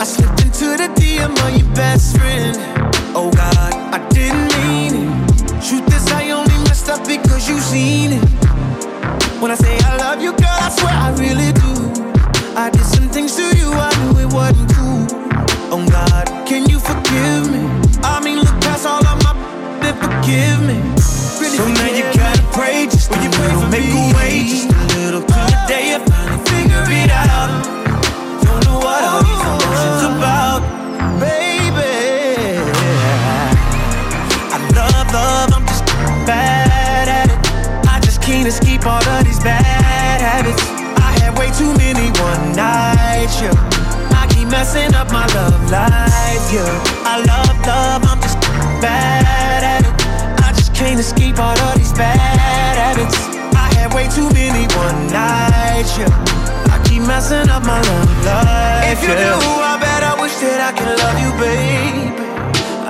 I 0.00 0.04
slipped 0.04 0.42
into 0.42 0.76
the 0.76 0.88
DM 0.94 1.32
of 1.32 1.56
your 1.56 1.74
best 1.74 2.16
friend. 2.16 2.56
Oh 3.14 3.30
God, 3.34 3.74
I 3.94 3.98
didn't 4.10 4.48
mean 4.62 4.94
it. 4.94 5.62
Truth 5.62 5.94
is, 5.94 6.06
I 6.12 6.30
only 6.30 6.56
messed 6.64 6.88
up 6.88 7.06
because 7.06 7.48
you 7.48 7.58
seen 7.58 8.12
it. 8.12 8.24
When 9.40 9.50
I 9.50 9.54
say 9.56 9.78
I 9.78 9.96
love 9.96 10.22
you, 10.22 10.32
girl, 10.32 10.58
I 10.66 10.70
swear 10.70 10.92
I 10.92 11.10
really 11.18 11.52
do. 11.52 11.72
I 12.56 12.70
did 12.70 12.84
some 12.84 13.08
things 13.08 13.36
to 13.36 13.46
you, 13.56 13.72
I 13.72 13.90
knew 14.00 14.18
it 14.20 14.32
wasn't 14.32 14.72
cool. 14.74 15.06
Oh 15.70 15.86
God, 15.90 16.26
can 16.46 16.68
you 16.68 16.78
forgive 16.80 17.50
me? 17.52 17.67
Forgive 20.28 20.60
me. 20.60 20.76
so 21.00 21.64
now 21.66 21.88
you 21.88 22.02
gotta 22.12 22.42
pray 22.52 22.84
just 22.84 23.10
a 23.10 23.16
little, 23.16 23.66
make 23.68 23.88
a 23.88 24.12
way 24.16 24.44
just 24.44 24.68
a 24.68 24.80
little 24.96 25.22
till 25.22 25.46
the 25.48 25.64
day 25.66 25.92
you 25.92 25.98
finally 26.04 26.44
figure 26.50 26.84
it 26.84 27.10
out. 27.10 27.64
Don't 28.44 28.60
know 28.66 28.76
what 28.76 29.02
all 29.08 29.22
these 29.24 29.40
emotions 29.48 30.02
about, 30.12 30.60
baby. 31.18 32.60
I 34.52 34.58
love 34.76 35.08
love, 35.16 35.48
I'm 35.56 35.66
just 35.66 35.86
bad 36.28 37.08
at 37.08 37.28
it. 37.32 37.88
I 37.88 37.98
just 38.00 38.20
can't 38.20 38.46
escape 38.46 38.84
all 38.84 39.02
of 39.02 39.24
these 39.24 39.40
bad 39.40 40.20
habits. 40.20 40.62
I 41.00 41.10
had 41.20 41.38
way 41.38 41.48
too 41.56 41.72
many 41.78 42.10
one 42.20 42.52
nights, 42.52 43.40
yeah. 43.40 43.56
I 44.12 44.26
keep 44.28 44.48
messing 44.48 44.94
up 44.94 45.10
my 45.10 45.26
love 45.32 45.70
life, 45.70 46.52
yeah. 46.52 46.68
I 47.08 47.16
love 47.24 47.56
love, 47.66 48.04
I'm 48.04 48.20
just 48.20 48.38
bad 48.82 49.64
at 49.64 49.82
it. 49.84 49.87
Can't 50.78 51.00
escape 51.00 51.40
all 51.40 51.58
of 51.58 51.74
these 51.74 51.90
bad 51.90 52.14
habits. 52.14 53.18
I 53.50 53.66
had 53.74 53.90
way 53.92 54.06
too 54.14 54.30
many 54.30 54.62
one 54.78 55.10
nights, 55.10 55.98
yeah. 55.98 56.06
I 56.70 56.78
keep 56.86 57.02
messing 57.02 57.50
up 57.50 57.66
my 57.66 57.82
love 57.82 58.06
life. 58.22 58.86
If 58.86 59.02
you 59.02 59.10
yeah. 59.10 59.26
knew, 59.26 59.58
I 59.58 59.74
bet 59.82 60.06
I 60.06 60.14
wish 60.22 60.38
that 60.38 60.62
I 60.62 60.70
could 60.78 60.94
love 61.02 61.18
you, 61.18 61.34
baby. 61.34 62.14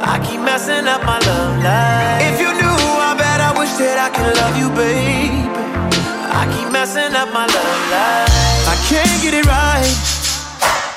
I 0.04 0.20
keep 0.20 0.36
messing 0.44 0.84
up 0.84 1.00
my 1.08 1.16
love 1.16 1.64
life. 1.64 2.28
If 2.28 2.36
you 2.36 2.52
knew, 2.60 2.76
I 2.76 3.16
bet 3.16 3.40
I 3.40 3.56
wish 3.56 3.72
that 3.80 3.96
I 3.96 4.12
could 4.12 4.36
love 4.36 4.60
you, 4.60 4.68
baby. 4.76 5.48
I 6.28 6.44
keep 6.52 6.68
messing 6.68 7.16
up 7.16 7.32
my 7.32 7.48
love 7.48 7.80
life. 7.88 8.68
I 8.68 8.76
can't 8.84 9.16
get 9.24 9.32
it 9.32 9.48
right. 9.48 9.96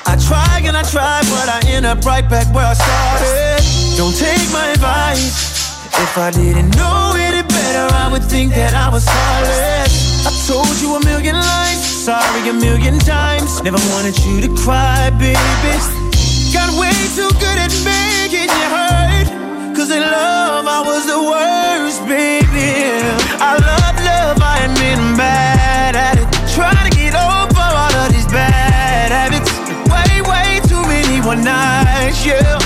I 0.04 0.20
try 0.20 0.60
and 0.60 0.76
I 0.76 0.84
try, 0.84 1.24
but 1.32 1.48
I 1.48 1.64
end 1.72 1.86
up 1.88 2.04
right 2.04 2.28
back 2.28 2.52
where 2.52 2.68
I 2.68 2.76
started. 2.76 3.64
Don't 3.96 4.12
take 4.12 4.44
my 4.52 4.76
advice. 4.76 5.51
If 5.98 6.16
I 6.18 6.30
didn't 6.30 6.74
know 6.76 7.12
any 7.16 7.42
better, 7.42 7.86
I 7.94 8.08
would 8.10 8.24
think 8.24 8.54
that 8.54 8.74
I 8.74 8.88
was 8.88 9.04
heartless. 9.06 10.26
I 10.26 10.32
told 10.48 10.72
you 10.80 10.96
a 10.96 11.00
million 11.04 11.36
lies, 11.36 11.80
sorry 12.04 12.48
a 12.48 12.52
million 12.52 12.98
times. 12.98 13.62
Never 13.62 13.80
wanted 13.92 14.16
you 14.24 14.40
to 14.40 14.50
cry, 14.62 15.10
baby. 15.20 15.36
Got 16.52 16.68
way 16.80 16.92
too 17.16 17.30
good 17.40 17.58
at 17.60 17.72
making 17.84 18.48
you 18.48 18.66
hurt. 18.72 19.28
Cause 19.76 19.90
in 19.90 20.00
love, 20.00 20.66
I 20.66 20.80
was 20.84 21.06
the 21.06 21.20
worst, 21.20 22.00
baby. 22.08 22.72
I 23.40 23.56
love 23.60 23.96
love, 24.04 24.36
I 24.40 24.64
admit 24.64 24.98
I'm 24.98 25.16
bad 25.16 25.96
at 25.96 26.16
it. 26.20 26.28
Trying 26.56 26.88
to 26.88 26.92
get 26.96 27.14
over 27.14 27.62
all 27.62 27.94
of 28.04 28.12
these 28.12 28.26
bad 28.28 29.12
habits. 29.12 29.48
Way, 29.92 30.20
way 30.24 30.60
too 30.68 30.82
many 30.88 31.20
one 31.20 31.44
nights, 31.44 32.24
yeah. 32.24 32.58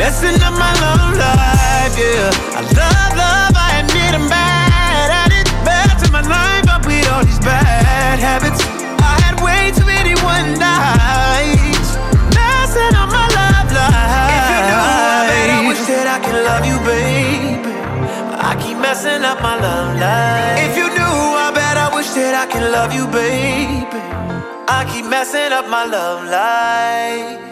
Messing 0.00 0.40
up 0.40 0.54
my 0.56 0.72
love 0.80 1.12
life, 1.12 1.92
yeah. 2.00 2.56
I 2.56 2.64
love 2.72 3.12
love, 3.20 3.52
I 3.52 3.84
admit 3.84 4.16
I'm 4.16 4.32
bad 4.32 5.08
at 5.12 5.28
it. 5.28 5.44
Bad 5.60 5.92
to 6.00 6.10
my 6.10 6.22
life, 6.24 6.64
up 6.72 6.86
with 6.88 7.04
all 7.12 7.22
these 7.22 7.38
bad 7.40 8.16
habits. 8.18 8.64
I 8.96 9.20
had 9.20 9.36
way 9.44 9.68
too 9.76 9.84
many 9.84 10.16
one 10.24 10.56
nights. 10.56 12.00
Messing 12.32 12.96
up 12.96 13.12
my 13.12 13.28
love 13.28 13.68
life. 13.76 14.40
If 14.40 14.48
you 14.48 14.64
knew, 14.72 14.80
I 15.20 15.28
bet 15.28 15.52
I 15.52 15.68
wish 15.68 15.82
that 15.92 16.06
I 16.08 16.18
could 16.24 16.40
love 16.48 16.64
you, 16.64 16.78
baby. 16.80 17.60
I 18.40 18.56
keep 18.56 18.78
messing 18.80 19.22
up 19.22 19.42
my 19.44 19.60
love 19.60 20.00
life. 20.00 20.64
If 20.64 20.80
you 20.80 20.88
knew, 20.96 21.16
I 21.44 21.52
bet 21.52 21.76
I 21.76 21.92
wish 21.94 22.08
that 22.16 22.32
I 22.40 22.48
could 22.48 22.72
love 22.72 22.96
you, 22.96 23.04
baby. 23.12 23.84
I 24.64 24.88
keep 24.90 25.04
messing 25.04 25.52
up 25.52 25.68
my 25.68 25.84
love 25.84 26.24
life. 26.24 27.50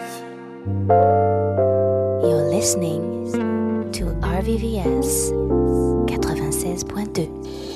Listening 2.59 3.31
to 3.93 4.03
RVVS 4.19 5.31
96.2. 6.09 7.68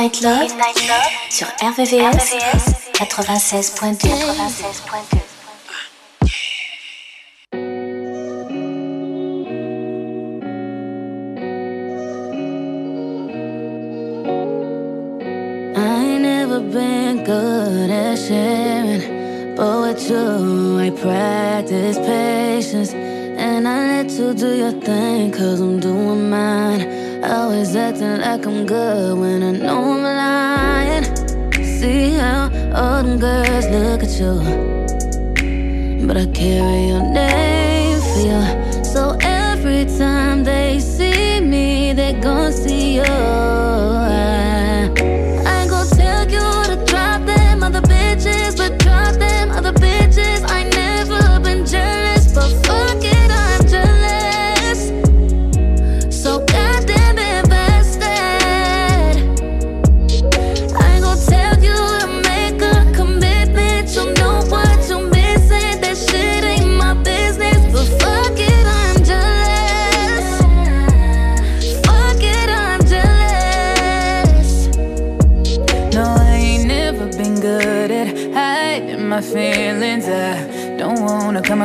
Midnight 0.00 0.22
Love, 0.22 0.48
sur 1.28 1.46
RVVS, 1.60 2.32
96.2. 2.94 4.08
96.2. 4.08 5.18
I 15.76 16.02
ain't 16.02 16.22
never 16.22 16.60
been 16.60 17.22
good 17.24 17.90
at 17.90 18.16
sharing, 18.16 19.54
but 19.54 19.82
with 19.82 20.08
you, 20.08 20.78
I 20.78 20.90
practice 20.92 21.98
patience. 21.98 22.94
And 22.94 23.68
I 23.68 24.02
let 24.02 24.10
you 24.12 24.32
do 24.32 24.56
your 24.56 24.72
thing, 24.72 25.30
cause 25.30 25.60
I'm 25.60 25.78
doing 25.78 26.30
mine. 26.30 27.00
Always 27.22 27.76
acting 27.76 28.20
like 28.20 28.46
I'm 28.46 28.64
good 28.64 29.18
when 29.18 29.42
I 29.42 29.49
but 34.20 36.16
I 36.18 36.26
carry 36.34 36.88
your 36.88 37.02
name 37.02 37.29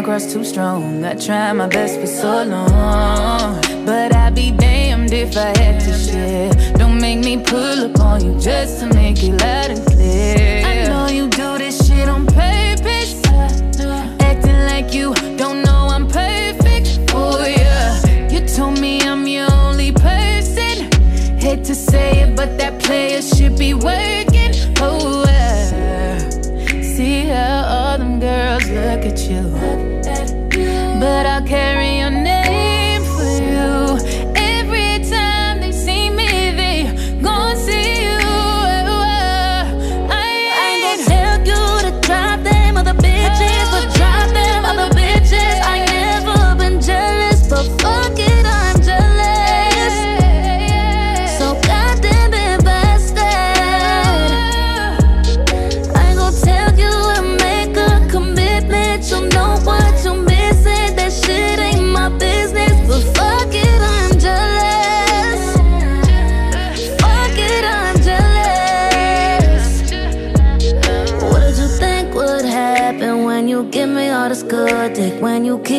across 0.06 0.32
too 0.32 0.44
strong. 0.44 1.04
I 1.04 1.16
tried 1.16 1.54
my 1.54 1.66
best 1.66 2.00
for 2.00 2.06
so 2.06 2.44
long. 2.44 3.60
But 3.88 4.16
I'd 4.16 4.36
be 4.36 4.52
damned 4.52 5.12
if 5.12 5.36
I 5.36 5.48
had 5.58 5.82
to 5.82 5.94
share. 5.98 6.52
Don't 6.74 7.02
make 7.02 7.22
me 7.26 7.44
pull 7.44 7.86
up 7.86 8.00
on 8.00 8.24
you 8.24 8.40
just 8.40 8.82
to 8.82 8.86
make 8.94 9.24
it 9.24 9.32
loud 9.42 9.72
and 9.72 9.84
clear. 9.84 9.95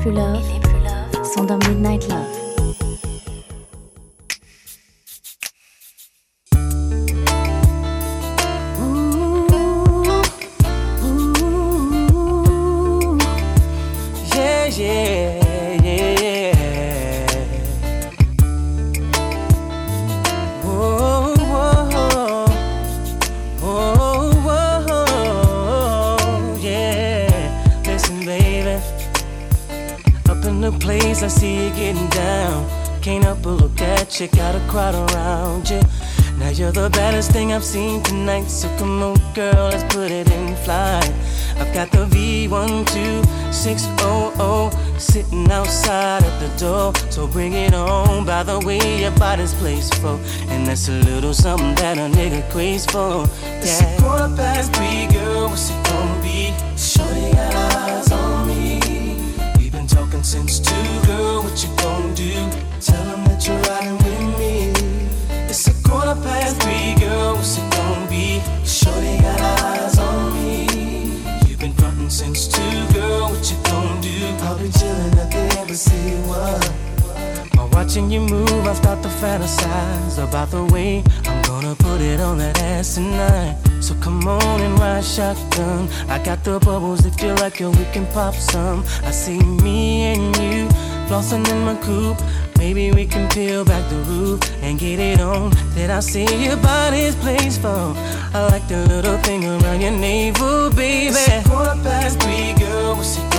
Plus 0.00 0.12
love, 0.12 0.42
sont 1.24 1.44
dans 1.44 1.58
Midnight 1.68 2.08
Love. 2.08 2.39
You, 34.20 34.28
got 34.28 34.54
a 34.54 34.60
crowd 34.68 34.94
around 34.94 35.68
you. 35.70 35.80
Now 36.36 36.50
you're 36.50 36.72
the 36.72 36.90
baddest 36.90 37.32
thing 37.32 37.52
I've 37.52 37.64
seen 37.64 38.02
tonight. 38.02 38.48
So 38.48 38.68
come 38.76 39.02
on, 39.02 39.16
girl, 39.34 39.70
let's 39.70 39.82
put 39.94 40.10
it 40.10 40.30
in 40.30 40.54
flight. 40.56 41.10
I've 41.56 41.72
got 41.72 41.90
the 41.90 42.04
V12600 42.06 45.00
sitting 45.00 45.50
outside 45.50 46.22
at 46.22 46.38
the 46.38 46.48
door. 46.58 46.92
So 47.10 47.26
bring 47.26 47.54
it 47.54 47.72
on. 47.72 48.26
By 48.26 48.42
the 48.42 48.58
way, 48.60 49.00
your 49.00 49.12
body's 49.12 49.54
placed 49.54 49.94
for. 49.96 50.20
And 50.48 50.66
that's 50.66 50.88
a 50.88 50.92
little 50.92 51.32
something 51.32 51.74
that 51.76 51.96
a 51.98 52.10
nigga 52.14 52.42
craves 52.50 52.84
for. 52.86 53.26
It's 53.62 53.80
a 53.80 53.96
quarter 54.00 54.28
past 54.36 54.74
three, 54.74 55.06
girl. 55.06 55.48
What's 55.48 55.70
it 55.70 55.82
gonna 55.84 56.20
be? 56.22 56.52
Shorty 56.76 57.32
got 57.32 57.54
eyes 57.54 58.12
on 58.12 58.48
me. 58.48 58.80
We've 59.56 59.72
been 59.72 59.86
talking 59.86 60.22
since 60.22 60.60
two, 60.60 61.00
watching 77.90 78.08
you 78.08 78.20
move, 78.20 78.66
I 78.68 78.74
start 78.74 79.02
to 79.02 79.08
fantasize 79.08 80.22
about 80.22 80.52
the 80.52 80.64
way 80.66 81.02
I'm 81.24 81.42
gonna 81.42 81.74
put 81.74 82.00
it 82.00 82.20
on 82.20 82.38
that 82.38 82.56
ass 82.60 82.94
tonight. 82.94 83.56
So 83.80 83.94
come 83.94 84.28
on 84.28 84.60
and 84.60 84.78
ride 84.78 85.04
shotgun. 85.04 85.88
I 86.08 86.22
got 86.22 86.44
the 86.44 86.60
bubbles 86.60 87.04
if 87.04 87.20
you 87.20 87.34
like 87.42 87.60
it, 87.60 87.66
we 87.66 87.84
can 87.92 88.06
pop 88.12 88.34
some. 88.36 88.84
I 89.02 89.10
see 89.10 89.40
me 89.40 90.02
and 90.12 90.36
you 90.36 90.68
flossing 91.08 91.44
in 91.50 91.64
my 91.64 91.74
coupe. 91.82 92.22
Maybe 92.58 92.92
we 92.92 93.06
can 93.06 93.28
peel 93.28 93.64
back 93.64 93.90
the 93.90 93.96
roof 94.10 94.40
and 94.62 94.78
get 94.78 95.00
it 95.00 95.20
on. 95.20 95.50
Then 95.74 95.90
I 95.90 95.98
see 95.98 96.44
your 96.44 96.58
body's 96.58 97.16
place 97.16 97.58
for. 97.58 97.92
I 98.32 98.46
like 98.52 98.68
the 98.68 98.86
little 98.86 99.18
thing 99.18 99.44
around 99.44 99.80
your 99.80 99.90
navel, 99.90 100.70
baby. 100.70 101.16
It's 101.16 101.48
quarter 101.48 101.74
past 101.82 102.22
three, 102.22 102.52
girl. 102.54 102.94
What's 102.94 103.29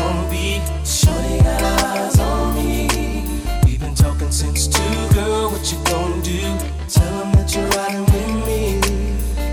What 5.72 5.88
you 5.88 5.94
gonna 5.94 6.22
do? 6.22 6.42
Tell 6.90 7.22
'em 7.22 7.32
that 7.32 7.56
you're 7.56 7.66
riding 7.80 8.04
with 8.04 8.46
me. 8.46 8.82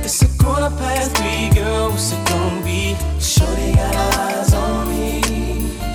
It's 0.02 0.20
a 0.22 0.28
quarter 0.42 0.74
past 0.76 1.16
three, 1.16 1.48
girl. 1.50 1.90
What's 1.90 2.10
it 2.10 2.24
gonna 2.26 2.60
be? 2.64 2.96
Shorty 3.20 3.72
got 3.74 3.94
eyes 4.18 4.52
on 4.52 4.88
me. 4.88 5.22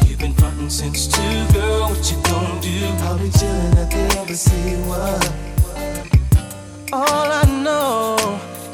You've 0.08 0.20
been 0.20 0.34
frontin' 0.34 0.70
since 0.70 1.08
two, 1.08 1.38
girl. 1.52 1.90
What 1.90 2.10
you 2.10 2.18
gonna 2.24 2.62
do? 2.62 2.78
I'll 3.06 3.18
be 3.18 3.30
chillin' 3.38 3.76
at 3.84 3.92
the 3.92 4.04
embassy. 4.18 4.78
What? 4.88 5.30
All 6.94 7.30
I 7.42 7.44
know 7.66 8.16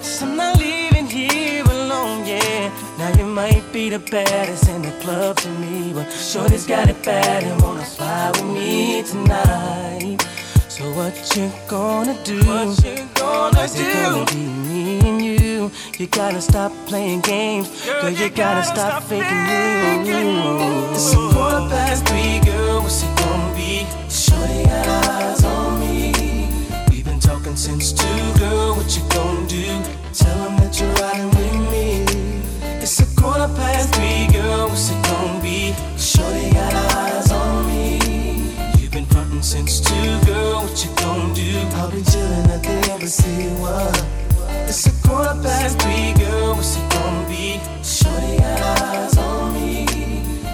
is 0.03 0.21
I'm 0.21 0.35
not 0.35 0.55
leaving 0.59 1.07
here 1.07 1.63
alone, 1.63 2.27
yeah. 2.27 2.69
Now 2.99 3.09
you 3.17 3.26
might 3.26 3.65
be 3.73 3.89
the 3.89 3.97
baddest 3.97 4.67
in 4.69 4.84
the 4.84 4.93
club 5.01 5.38
to 5.38 5.49
me, 5.49 5.93
but 5.93 6.11
Shorty's 6.11 6.67
got 6.67 6.89
it 6.89 7.01
bad 7.01 7.41
and 7.43 7.59
wanna 7.63 7.85
fly 7.85 8.30
with 8.35 8.49
me 8.57 9.01
tonight. 9.01 10.19
So 10.80 10.93
what 10.93 11.35
you 11.35 11.51
gonna 11.68 12.15
do? 12.23 12.39
What 12.47 12.85
you 12.85 13.06
gonna 13.14 13.60
is 13.64 13.77
it 13.77 13.93
gonna 13.93 14.26
be 14.31 14.38
me 14.38 14.99
and 15.10 15.22
you? 15.22 15.69
You 15.97 16.07
gotta 16.07 16.39
stop 16.39 16.72
playing 16.88 17.19
games, 17.19 17.68
girl. 17.85 18.10
You 18.10 18.30
gotta 18.30 18.64
stop 18.64 19.03
faking 19.03 19.43
moves. 20.07 21.03
It's 21.03 21.11
a 21.11 21.18
quarter 21.35 21.68
past 21.68 22.07
three, 22.07 22.39
girl. 22.49 22.81
What's 22.81 23.03
it 23.03 23.14
gonna 23.18 23.56
be? 23.57 23.85
Shorty 24.10 24.64
got 24.64 25.06
eyes 25.10 25.43
on 25.43 25.81
me. 25.81 26.14
We've 26.89 27.03
been 27.03 27.19
talking 27.19 27.57
since 27.57 27.91
two, 27.91 28.39
girl. 28.39 28.76
What 28.77 28.95
you 28.95 29.03
gonna 29.10 29.47
do? 29.47 29.65
Tell 30.14 30.38
'em 30.47 30.56
that 30.61 30.80
you're 30.80 30.93
riding 31.03 31.30
with 31.31 31.56
me. 31.73 32.06
It's 32.81 33.01
a 33.01 33.06
quarter 33.19 33.49
past 33.57 33.93
three, 33.95 34.27
girl. 34.27 34.69
What's 34.69 34.89
it 34.91 35.01
gonna 35.03 35.41
be? 35.41 35.76
Shorty 35.97 36.48
Frontin' 39.40 39.68
since 39.68 39.80
two, 39.80 40.20
girl. 40.26 40.64
What 40.64 40.84
you 40.84 40.91
gonna 40.95 41.34
do? 41.34 41.60
I'll 41.78 41.90
be 41.90 42.02
chillin' 42.02 42.49
at 42.49 42.61
the 42.61 42.91
embassy. 42.91 43.48
What? 43.61 44.06
It's 44.68 44.86
a 44.88 44.91
quarter 45.07 45.41
past 45.41 45.80
three, 45.80 46.14
girl. 46.14 46.56
What's 46.56 46.76
it 46.76 46.90
gonna 46.91 47.28
be? 47.30 47.60
Shorty 47.82 48.38
got 48.38 48.82
eyes 48.82 49.18
on 49.18 49.53
me. 49.53 49.86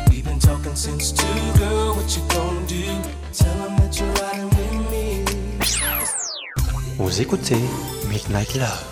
We've 0.10 0.24
been 0.24 0.40
talking 0.40 0.76
since 0.76 1.12
two, 1.12 1.26
girl. 1.57 1.95
What 1.95 2.16
you 2.16 2.24
gonna 2.30 2.68
do? 2.68 2.86
Tell 3.34 3.66
'em 3.66 3.76
that 3.78 3.99
you're 3.99 4.14
riding 4.22 4.49
with 4.49 4.74
me. 4.91 5.26
Vous 6.98 7.22
écoutez 7.22 7.62
Midnight 8.07 8.56
Love. 8.56 8.84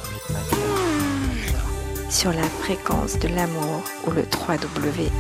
sur 2.10 2.32
la 2.32 2.48
fréquence 2.62 3.18
de 3.18 3.28
l'amour 3.28 3.82
ou 4.06 4.12
le 4.12 4.22
www.rdvs.fr. 4.22 5.14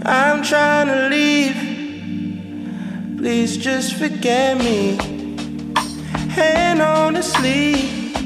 I'm 0.04 0.42
trying 0.42 0.88
to 0.88 1.08
leave. 1.08 1.56
Please 3.18 3.56
just 3.56 3.94
forget 3.94 4.58
me. 4.58 4.98
The 7.20 7.26
sleeve. 7.26 8.16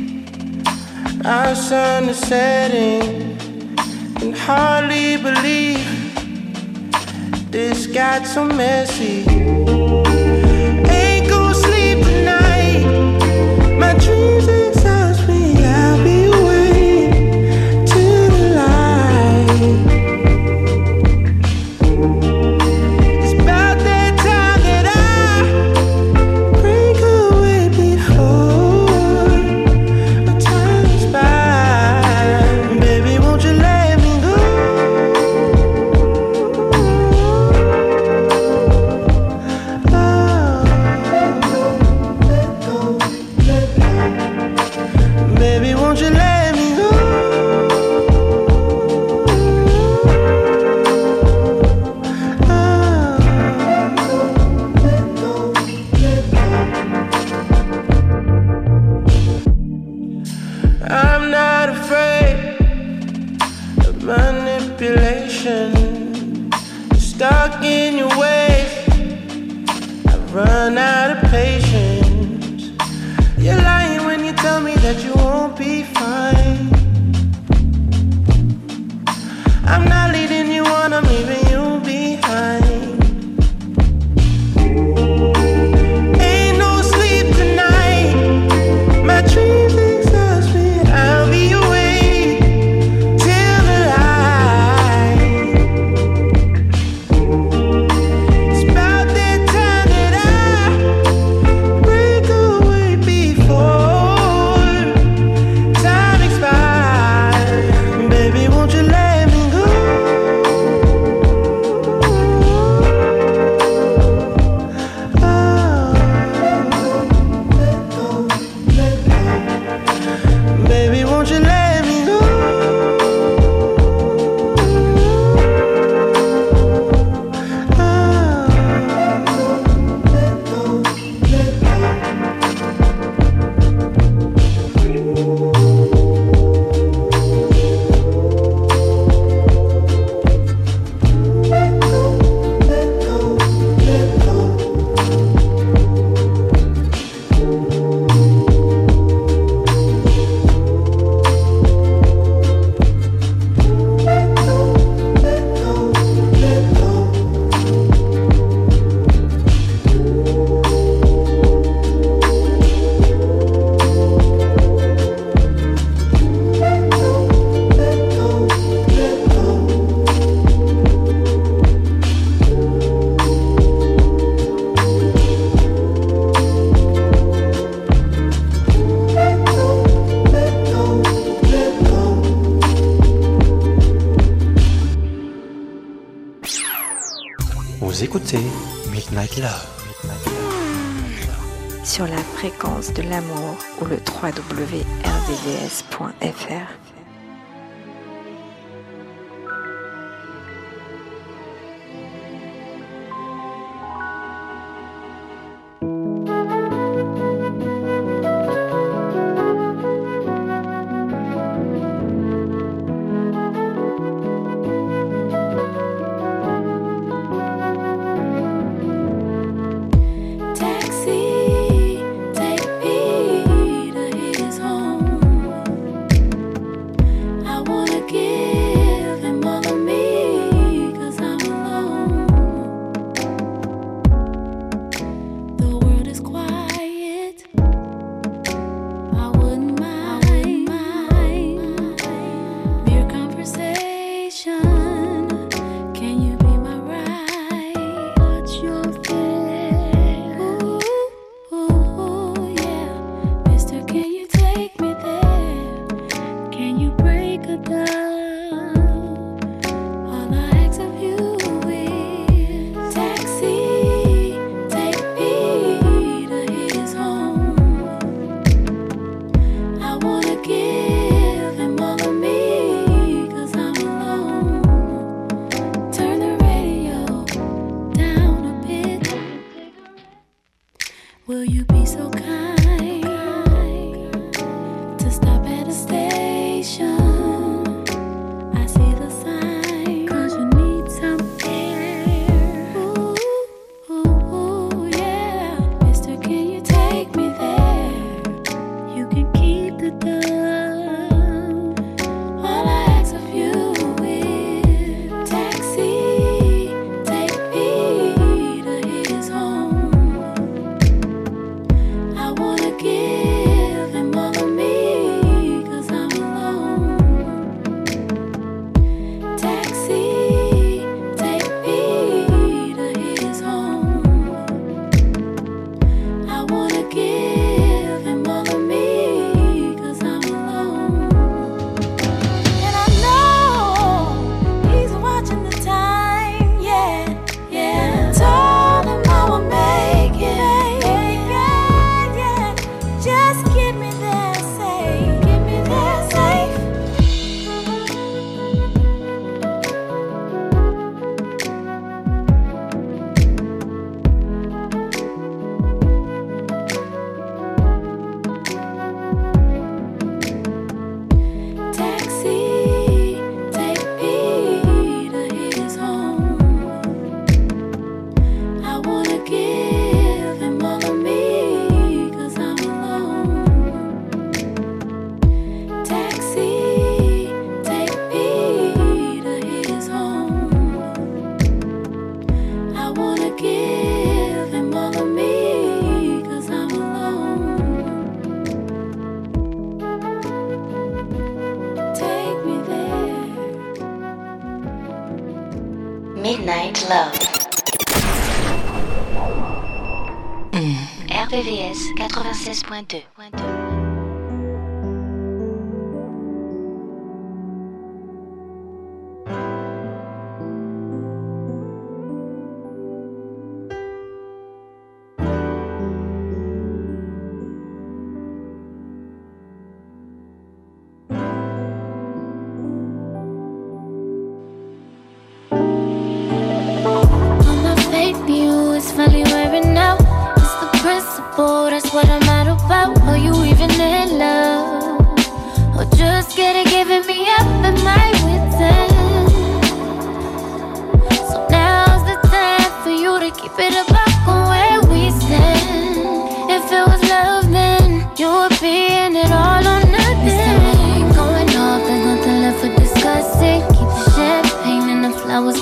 Our 1.24 1.56
sun 1.56 2.08
is 2.10 2.18
setting. 2.18 3.36
Can 4.14 4.32
hardly 4.32 5.16
believe 5.16 5.84
this 7.50 7.88
got 7.88 8.24
so 8.24 8.44
messy. 8.44 9.24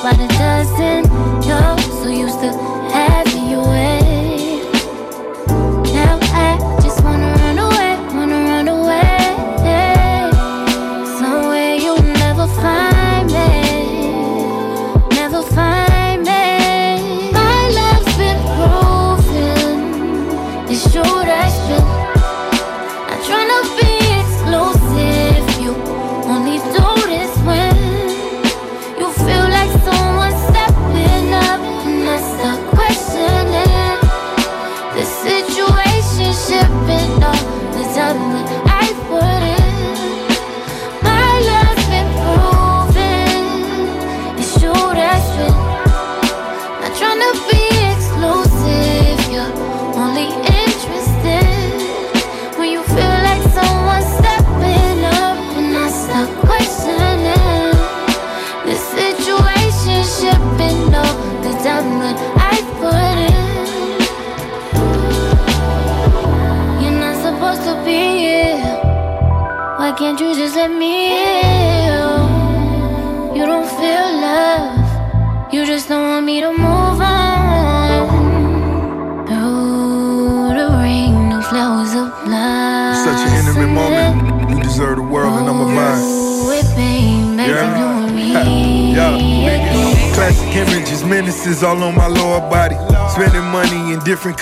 By 0.03 0.13
the 0.15 0.27
dozen. 0.27 1.05
You're 1.47 1.79
so 1.79 2.09
used 2.09 2.41
to 2.41 2.82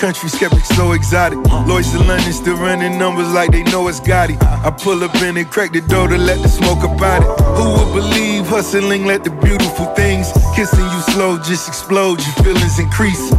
in 0.03 0.13
kept 0.39 0.55
it 0.55 0.65
so 0.65 0.93
exotic. 0.93 1.37
Lloyds 1.67 1.91
to 1.91 1.99
London 1.99 2.33
still 2.33 2.57
running 2.57 2.97
numbers 2.97 3.31
like 3.33 3.51
they 3.51 3.63
know 3.63 3.87
it's 3.87 3.99
Gotti. 3.99 4.35
I 4.41 4.71
pull 4.71 5.03
up 5.03 5.13
in 5.21 5.37
and 5.37 5.49
crack 5.49 5.73
the 5.73 5.81
door 5.81 6.07
to 6.07 6.17
let 6.17 6.41
the 6.41 6.49
smoke 6.49 6.83
about 6.83 7.21
it. 7.21 7.43
Who 7.55 7.69
would 7.77 7.93
believe 7.93 8.47
hustling 8.47 9.05
let 9.05 9.23
the 9.23 9.29
beautiful 9.29 9.85
things 9.93 10.31
kissing 10.55 10.83
you 10.83 11.01
slow 11.13 11.37
just 11.37 11.67
explode, 11.67 12.19
your 12.19 12.33
feelings 12.43 12.79
increase. 12.79 13.31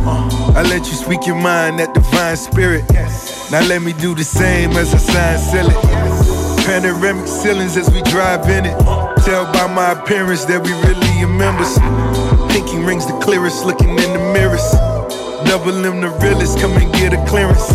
I 0.55 0.63
let 0.63 0.87
you 0.87 0.95
speak 0.95 1.27
your 1.27 1.37
mind, 1.37 1.81
that 1.81 1.95
divine 1.95 2.37
spirit. 2.37 2.85
Now 3.51 3.67
let 3.67 3.83
me 3.83 3.93
do 3.93 4.15
the 4.15 4.25
same 4.25 4.71
as 4.73 4.95
I 4.95 4.99
sign 4.99 5.39
seal 5.39 5.69
it. 5.69 6.67
Panoramic 6.67 7.27
ceilings 7.27 7.77
as 7.77 7.91
we 7.91 8.03
drive 8.03 8.49
in 8.49 8.67
it. 8.67 8.79
Tell 9.25 9.51
by 9.53 9.67
my 9.67 9.93
appearance 9.93 10.45
that 10.45 10.63
we 10.63 10.73
really 10.87 11.23
are 11.25 11.29
members. 11.29 11.75
Pinky 12.53 12.79
rings 12.79 13.07
the 13.07 13.19
clearest, 13.19 13.65
looking 13.65 13.91
in 13.91 14.13
the 14.13 14.33
mirrors. 14.33 14.92
Double 15.53 15.85
M 15.85 16.01
the 16.01 16.09
realest, 16.25 16.59
come 16.61 16.73
and 16.79 16.91
get 16.95 17.13
a 17.13 17.23
clearance. 17.27 17.69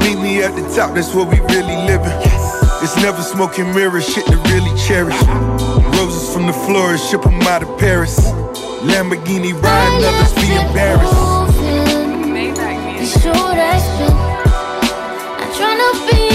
Meet 0.00 0.20
me 0.22 0.44
at 0.44 0.54
the 0.54 0.62
top, 0.76 0.94
that's 0.94 1.12
where 1.12 1.24
we 1.24 1.40
really 1.52 1.74
living. 1.90 2.16
It's 2.84 2.94
never 3.02 3.20
smoking 3.20 3.74
mirrors, 3.74 4.08
shit 4.08 4.24
to 4.26 4.36
really 4.46 4.70
cherish. 4.78 5.20
Roses 5.98 6.32
from 6.32 6.46
the 6.46 6.52
florist, 6.52 7.10
ship 7.10 7.26
'em 7.26 7.42
out 7.48 7.64
of 7.64 7.78
Paris. 7.78 8.16
Lamborghini 8.86 9.52
riding, 9.60 10.04
others 10.04 10.32
be 10.34 10.54
embarrassed. 10.54 11.12
It's 13.02 13.20
true, 13.20 13.32
that's 13.58 13.86
true. 13.96 14.16
I'm 15.40 15.50
tryna 15.58 15.90
be 16.12 16.29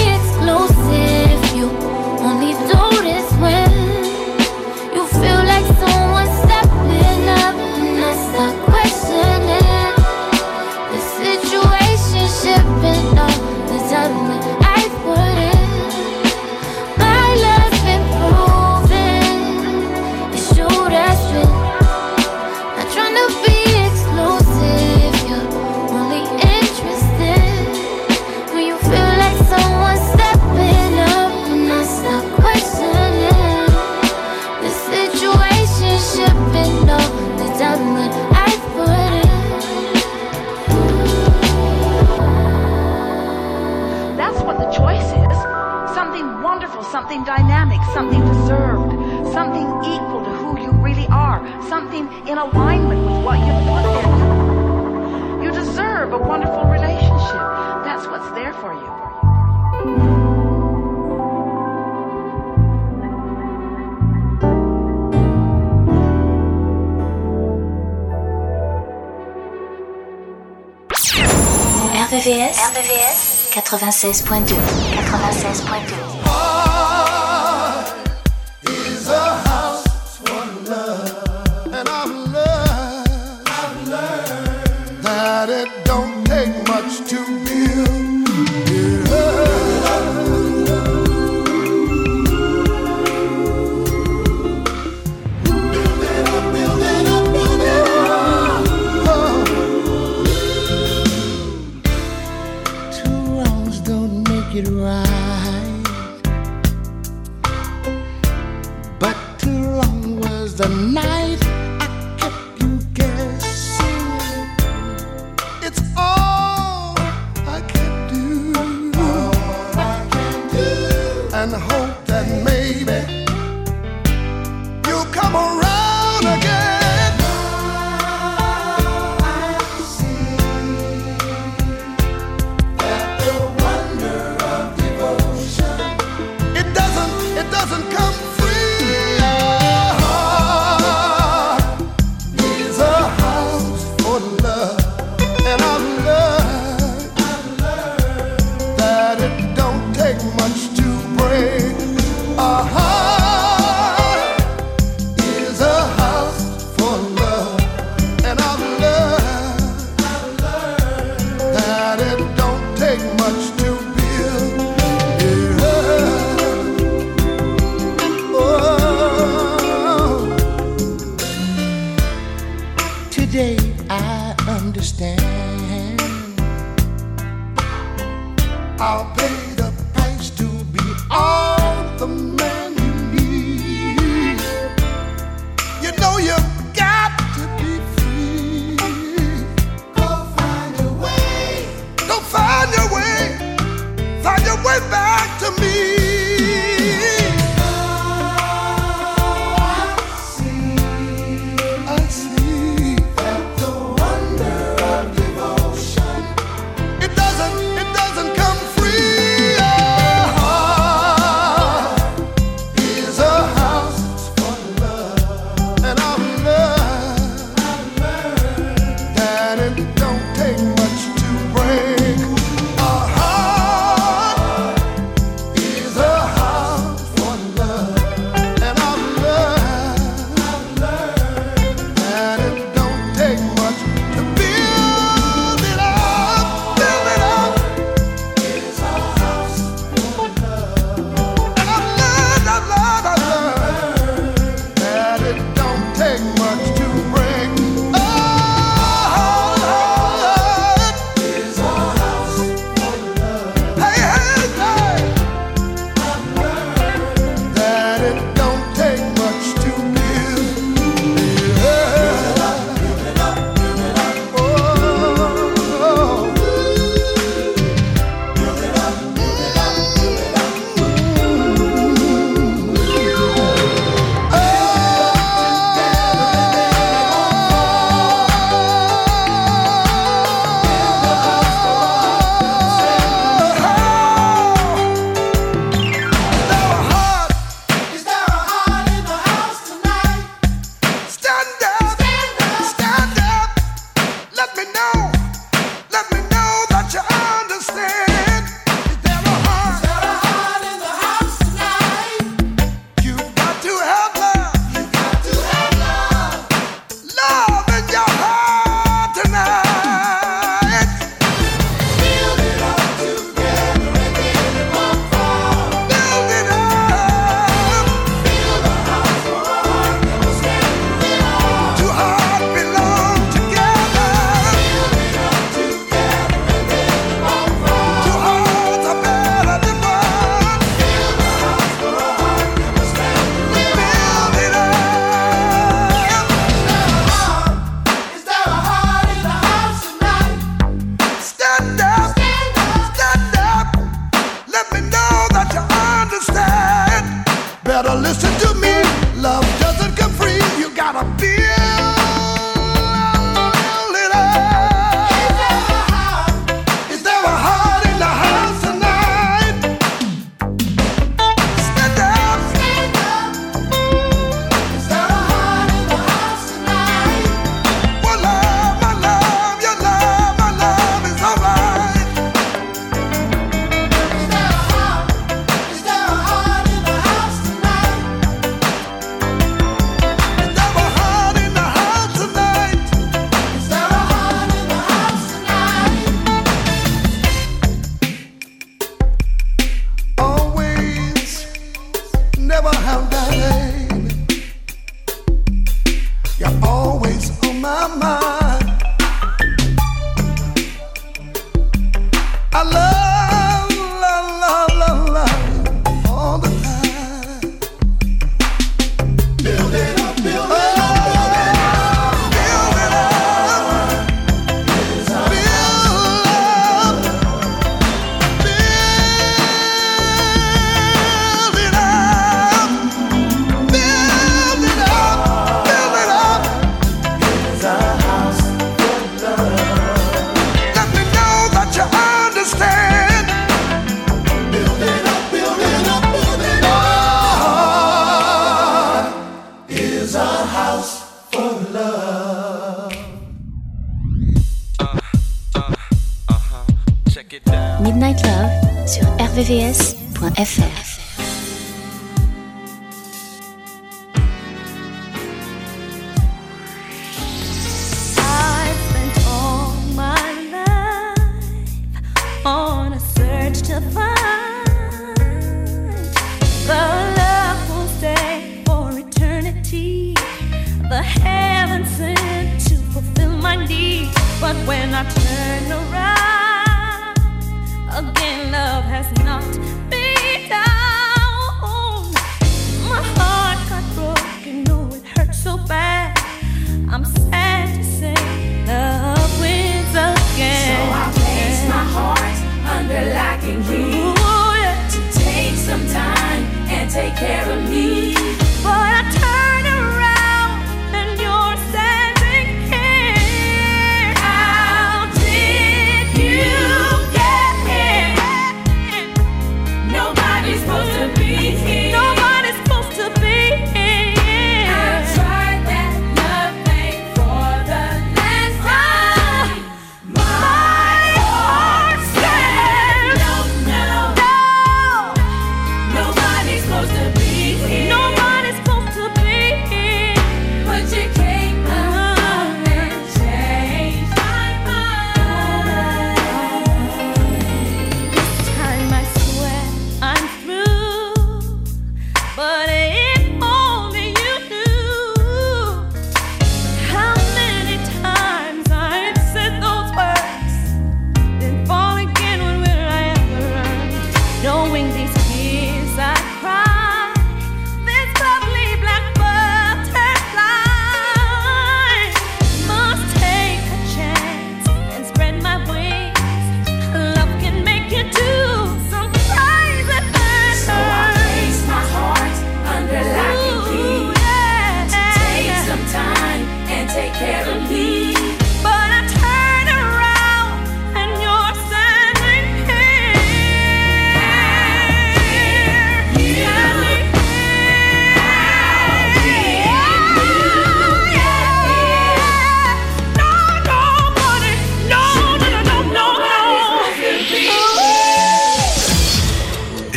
96.2 73.77 74.56
96.2 74.95 76.05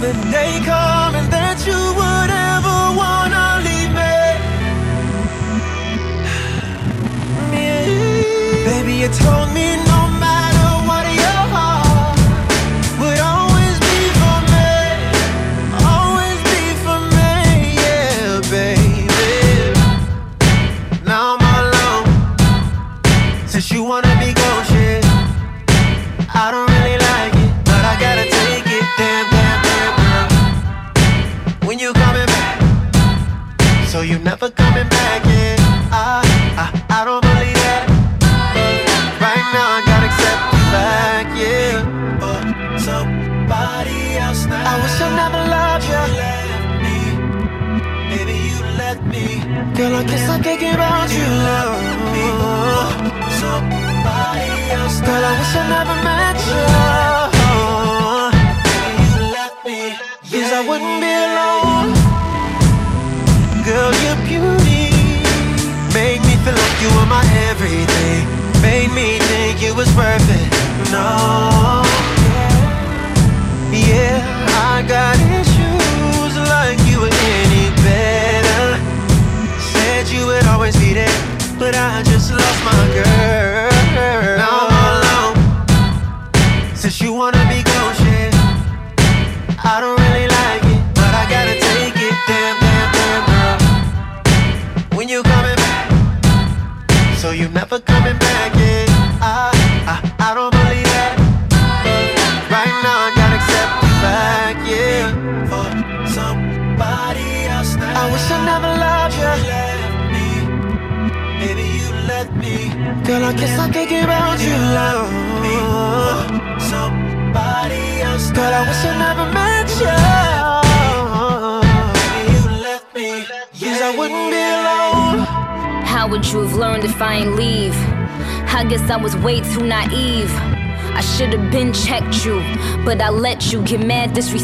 the 0.00 0.12
day 0.30 0.60
coming 0.64 1.28
that 1.30 1.58
you 1.66 1.80
would 1.98 2.30
ever 2.30 2.78
wanna 3.00 3.58
leave 3.66 3.92
me. 4.00 4.14
Yeah. 7.58 8.64
Baby, 8.64 8.94
you 9.02 9.08
told 9.08 9.52
me. 9.52 9.77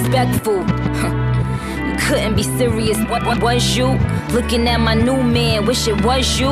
disrespectful. 0.05 0.65
Couldn't 2.07 2.37
be 2.37 2.43
serious, 2.43 2.99
what, 3.09 3.25
what 3.25 3.43
was 3.43 3.77
you? 3.77 3.87
Looking 4.33 4.69
at 4.69 4.79
my 4.79 4.95
new 4.95 5.23
man, 5.23 5.67
wish 5.67 5.89
it 5.89 6.05
was 6.05 6.39
you. 6.39 6.49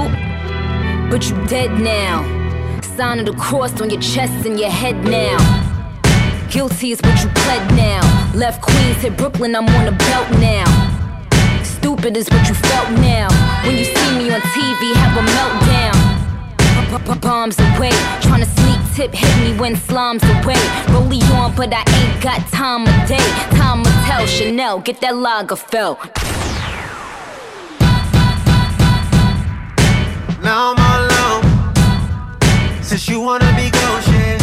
But 1.10 1.28
you 1.28 1.46
dead 1.46 1.78
now. 1.80 2.22
Sign 2.96 3.20
of 3.20 3.26
the 3.26 3.32
cross 3.32 3.80
on 3.80 3.90
your 3.90 4.00
chest 4.00 4.46
and 4.46 4.58
your 4.58 4.70
head 4.70 5.04
now. 5.04 5.38
Guilty 6.50 6.92
is 6.92 7.00
what 7.02 7.22
you 7.22 7.28
pled 7.30 7.74
now. 7.74 8.32
Left 8.34 8.62
Queens, 8.62 9.02
hit 9.02 9.16
Brooklyn, 9.16 9.54
I'm 9.54 9.68
on 9.68 9.84
the 9.86 9.92
belt 9.92 10.30
now. 10.38 10.64
Stupid 11.62 12.16
is 12.16 12.28
what 12.30 12.48
you 12.48 12.54
felt 12.54 12.90
now. 13.00 13.28
When 13.64 13.76
you 13.76 13.84
see 13.84 14.18
me 14.18 14.32
on 14.32 14.40
TV, 14.40 14.94
have 14.94 15.16
a 15.16 15.26
meltdown. 15.30 16.02
Bombs 17.20 17.58
away, 17.58 17.90
trying 18.20 18.40
to 18.40 18.61
tip 18.94 19.14
hit 19.14 19.34
me 19.42 19.58
when 19.58 19.74
slime's 19.74 20.22
away. 20.22 20.60
Rolly 20.90 21.20
on, 21.32 21.54
but 21.56 21.72
I 21.72 21.82
ain't 21.98 22.22
got 22.22 22.40
time 22.48 22.82
of 22.82 23.08
day. 23.08 23.28
Time 23.56 23.78
will 23.82 23.98
tell 24.06 24.26
Chanel, 24.26 24.80
get 24.80 25.00
that 25.00 25.14
Lagerfeld. 25.14 25.98
Now 30.42 30.74
I'm 30.74 30.78
all 30.86 31.00
alone. 31.06 32.82
Since 32.82 33.08
you 33.08 33.20
wanna 33.20 33.50
be 33.56 33.70
gone, 33.70 34.02
shit. 34.02 34.42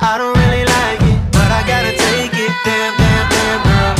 I 0.00 0.18
don't 0.18 0.36
really 0.42 0.64
like 0.76 1.00
it, 1.12 1.18
but 1.30 1.48
I 1.58 1.62
gotta 1.72 1.92
take 2.06 2.34
it. 2.34 2.52
Damn, 2.64 2.92
damn, 3.02 3.26
damn, 3.34 3.60
girl. 3.68 3.94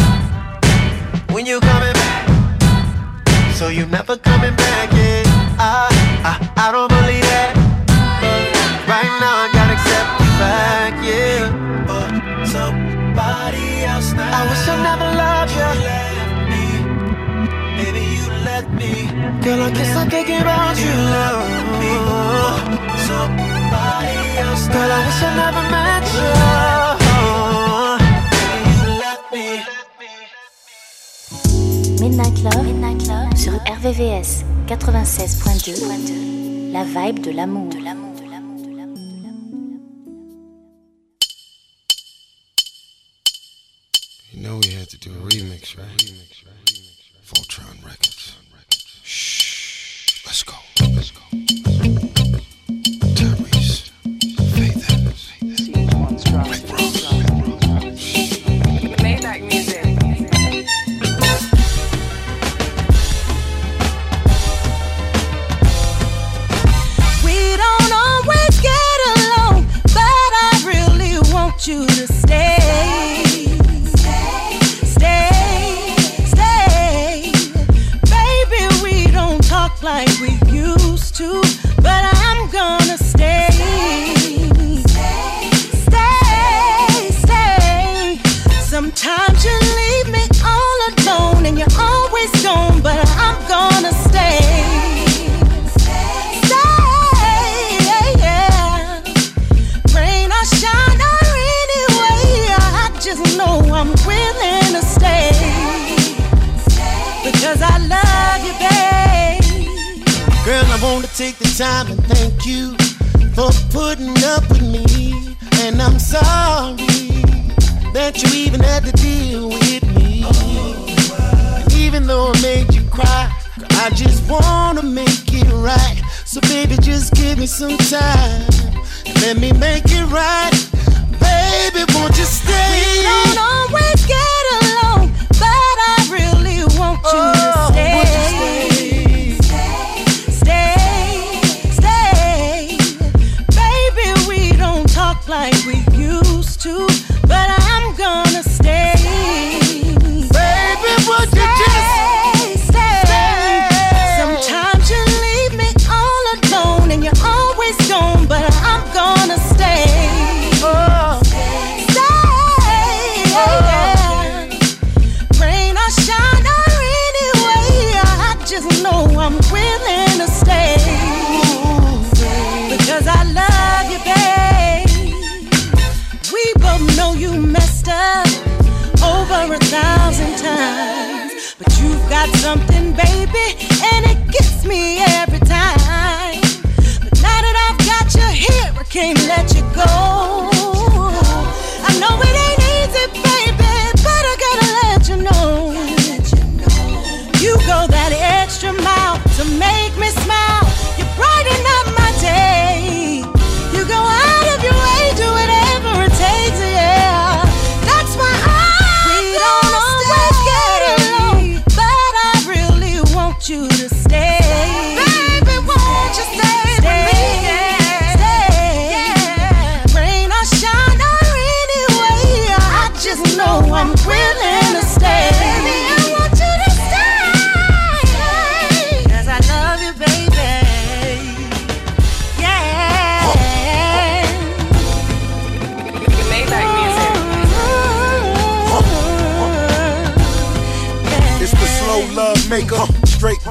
When 1.34 1.46
you 1.46 1.60
coming 1.60 1.92
back? 1.92 2.22
So 3.54 3.68
you 3.68 3.86
never 3.86 4.16
coming 4.16 4.56
back, 4.56 4.92
yeah. 4.92 5.22
I, 5.58 5.70
I, 6.24 6.68
I 6.68 6.72
don't 6.72 6.88
believe 6.88 7.22
that. 7.22 7.61
Now 9.20 9.44
I 9.44 9.46
gotta 9.52 9.74
accept 9.76 10.10
the 10.18 10.24
fact, 10.40 10.96
yeah. 11.04 11.52
But 11.86 12.10
somebody 12.46 13.84
else 13.84 14.12
now. 14.12 14.38
I 14.38 14.40
wish 14.48 14.68
I 14.68 14.70
never 14.88 15.08
loved 15.22 15.52
you. 15.58 15.70
Baby, 17.78 18.02
you 18.16 18.26
let 18.48 18.66
me. 18.72 18.92
Girl, 19.44 19.60
I 19.62 19.64
guess 19.70 19.94
I'm 19.96 20.08
thinking 20.08 20.40
about 20.40 20.76
you. 20.78 20.92
Somebody 23.08 24.16
else 24.38 24.66
Girl, 24.68 24.90
I 24.96 24.98
wish 25.06 25.22
I 25.22 25.24
never 25.42 25.62
met 25.74 26.04
you. 26.16 26.30
Me. 29.32 29.46
Midnight 32.00 32.38
Love, 32.44 32.64
Midnight 32.64 33.02
Love 33.08 33.36
sur 33.36 33.52
RVVS 33.52 34.44
96.2. 34.66 36.72
La 36.72 36.84
vibe 36.84 37.20
de 37.20 37.30
l'amour. 37.30 37.72
You 37.74 38.01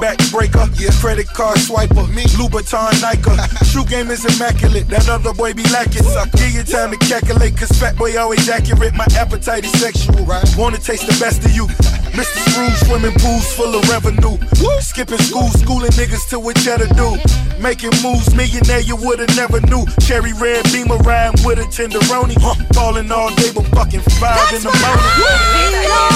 straight 0.01 0.17
back 0.17 0.31
breaker, 0.31 0.65
credit 0.99 1.27
card 1.27 1.57
swiper, 1.57 2.07
me, 2.13 2.23
Louboutin 2.37 3.01
Nike. 3.01 3.65
Shoe 3.69 3.85
game 3.85 4.09
is 4.09 4.25
immaculate, 4.25 4.87
that 4.89 5.09
other 5.09 5.33
boy 5.33 5.53
be 5.53 5.63
lacking. 5.69 6.03
Give 6.37 6.51
you 6.53 6.63
time 6.63 6.91
to 6.91 6.97
calculate, 6.97 7.57
cause 7.57 7.71
fat 7.79 7.95
boy 7.97 8.17
always 8.17 8.47
accurate. 8.49 8.93
My 8.95 9.05
appetite 9.17 9.65
is 9.65 9.71
sexual, 9.79 10.25
right. 10.25 10.43
wanna 10.57 10.77
taste 10.77 11.05
the 11.05 11.17
best 11.19 11.45
of 11.45 11.51
you. 11.51 11.67
Mr. 12.11 12.39
Scrooge, 12.51 12.75
swimming 12.87 13.17
pools 13.19 13.53
full 13.53 13.73
of 13.73 13.87
revenue. 13.89 14.37
Skipping 14.81 15.19
school, 15.19 15.47
schooling 15.49 15.91
niggas 15.91 16.27
to 16.29 16.39
what 16.39 16.57
cheddar 16.57 16.87
do. 16.95 17.17
Making 17.61 17.91
moves, 18.03 18.35
millionaire 18.35 18.81
you 18.81 18.95
would've 18.97 19.33
never 19.35 19.61
knew. 19.61 19.85
Cherry 20.01 20.33
red 20.33 20.65
beamer 20.73 20.97
riding 20.97 21.39
with 21.45 21.59
a 21.59 21.67
tenderoni. 21.71 22.35
Falling 22.73 23.11
all 23.11 23.33
day, 23.35 23.51
but 23.55 23.65
fucking 23.67 24.01
five 24.19 24.53
in 24.53 24.61
the 24.61 24.73
morning. 24.83 26.11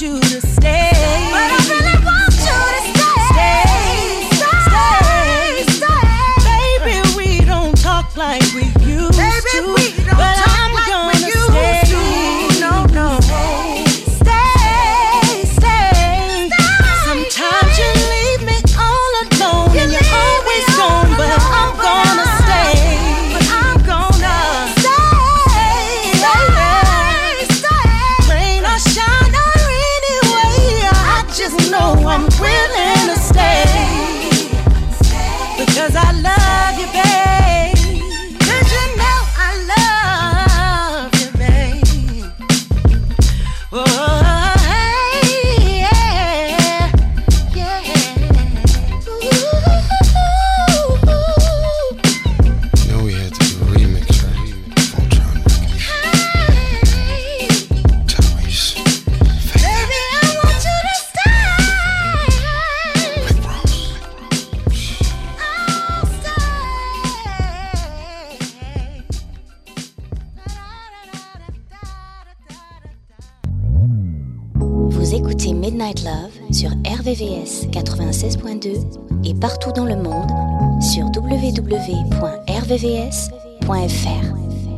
You 0.00 0.18
to 0.18 0.40
stay. 0.40 0.83
bvs.fr. 82.84 84.73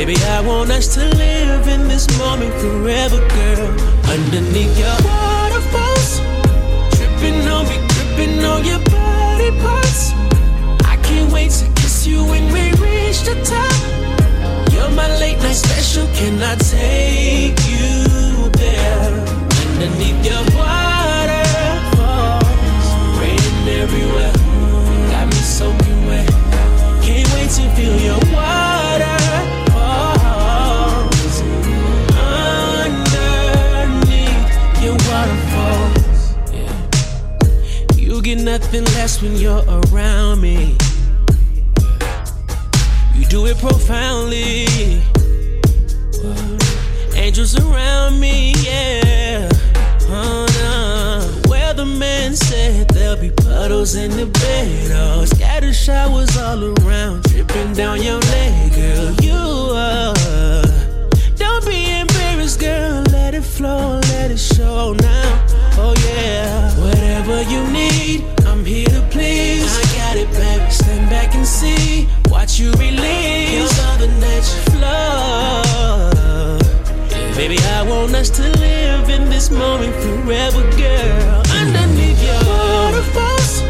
Baby, 0.00 0.16
I 0.24 0.40
want 0.40 0.70
us 0.70 0.94
to 0.94 1.00
live 1.00 1.68
in 1.68 1.86
this 1.86 2.08
moment 2.18 2.54
forever, 2.54 3.18
girl. 3.18 3.68
Underneath 4.08 4.72
your 4.78 4.96
waterfalls, 5.04 6.20
tripping 6.96 7.46
on 7.46 7.68
me, 7.68 7.76
gripping 7.92 8.42
on 8.42 8.64
your 8.64 8.78
body 8.88 9.50
parts. 9.60 10.12
I 10.88 10.96
can't 11.02 11.30
wait 11.30 11.50
to 11.50 11.66
kiss 11.74 12.06
you 12.06 12.24
when 12.24 12.50
we 12.50 12.72
reach 12.80 13.24
the 13.28 13.36
top. 13.44 14.72
You're 14.72 14.88
my 14.96 15.06
late 15.20 15.36
night 15.40 15.52
special. 15.52 16.06
Can 16.16 16.42
I 16.42 16.54
take 16.56 17.60
you 17.68 18.48
there? 18.56 19.12
Underneath 19.84 20.24
your 20.24 20.40
waterfalls, 20.56 20.89
nothing 38.58 38.84
less 38.96 39.22
when 39.22 39.36
you're 39.36 39.62
around 39.68 40.40
me. 40.40 40.76
You 43.14 43.24
do 43.26 43.46
it 43.46 43.56
profoundly. 43.58 44.66
Angels 47.14 47.54
around 47.56 48.18
me, 48.18 48.54
yeah. 48.66 49.48
Oh, 50.08 50.46
no. 50.58 51.48
Weatherman 51.48 52.34
said 52.34 52.88
there'll 52.88 53.20
be 53.20 53.30
puddles 53.30 53.94
in 53.94 54.10
the 54.10 54.26
bed. 54.26 54.90
Oh, 54.96 55.24
scatter 55.26 55.72
showers 55.72 56.36
all 56.36 56.60
around, 56.80 57.22
dripping 57.30 57.74
down 57.74 58.02
your 58.02 58.18
leg, 58.18 58.74
girl. 58.74 59.12
You 59.22 59.42
are. 59.76 60.64
Don't 61.36 61.64
be 61.64 62.00
embarrassed, 62.00 62.58
girl. 62.58 63.04
Let 63.12 63.34
it 63.34 63.44
flow, 63.44 64.00
let 64.10 64.32
it 64.32 64.38
show 64.38 64.94
now. 64.94 65.46
Oh, 65.78 65.94
yeah. 66.08 66.74
Whatever 66.80 67.42
you 67.42 67.62
need, 67.70 68.39
I'm 68.60 68.66
here 68.66 68.84
to 68.88 69.00
please. 69.08 69.64
I 69.64 69.82
got 69.96 70.16
it, 70.18 70.30
baby. 70.32 70.70
Stand 70.70 71.08
back 71.08 71.34
and 71.34 71.46
see. 71.46 72.06
Watch 72.28 72.60
you 72.60 72.70
release 72.72 73.52
your 73.56 73.66
southern 73.66 74.12
nature 74.20 74.60
flow. 74.68 75.62
Baby, 77.34 77.56
I 77.56 77.82
want 77.88 78.14
us 78.14 78.28
to 78.36 78.42
live 78.60 79.08
in 79.08 79.30
this 79.30 79.48
moment 79.50 79.94
forever, 80.04 80.60
girl. 80.76 81.42
Underneath 81.56 82.22
your 82.22 82.36
waterfalls, 82.44 83.62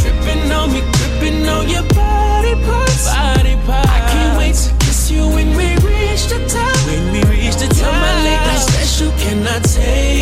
tripping 0.00 0.52
on 0.52 0.72
me, 0.72 0.82
gripping 0.94 1.44
on 1.48 1.68
your 1.68 1.82
body 1.90 2.54
parts. 2.62 3.10
Body 3.10 3.56
parts. 3.66 3.90
I 3.90 4.06
can't 4.06 4.38
wait 4.38 4.54
to 4.54 4.70
kiss 4.86 5.10
you 5.10 5.26
when 5.34 5.50
we 5.56 5.74
reach 5.82 6.28
the 6.30 6.38
top. 6.46 6.76
When 6.86 7.10
we 7.10 7.24
reach 7.26 7.56
the 7.56 7.66
top, 7.66 7.90
You're 7.90 7.90
my 7.90 8.22
late 8.22 8.44
night 8.46 8.62
special. 8.70 9.10
Can 9.18 9.44
I 9.48 9.58
take 9.66 10.21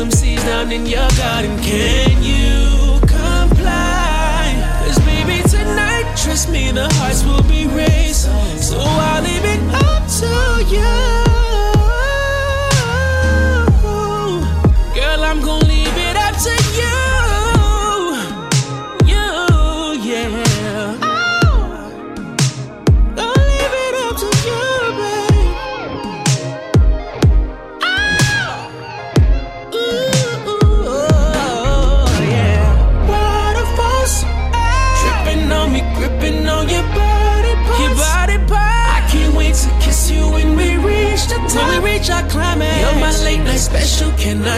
some 0.00 0.10
seeds 0.10 0.42
down 0.44 0.72
in 0.72 0.86
your 0.86 1.06
garden. 1.18 1.58
Can 1.58 2.22
you? 2.22 2.29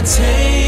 take 0.05 0.61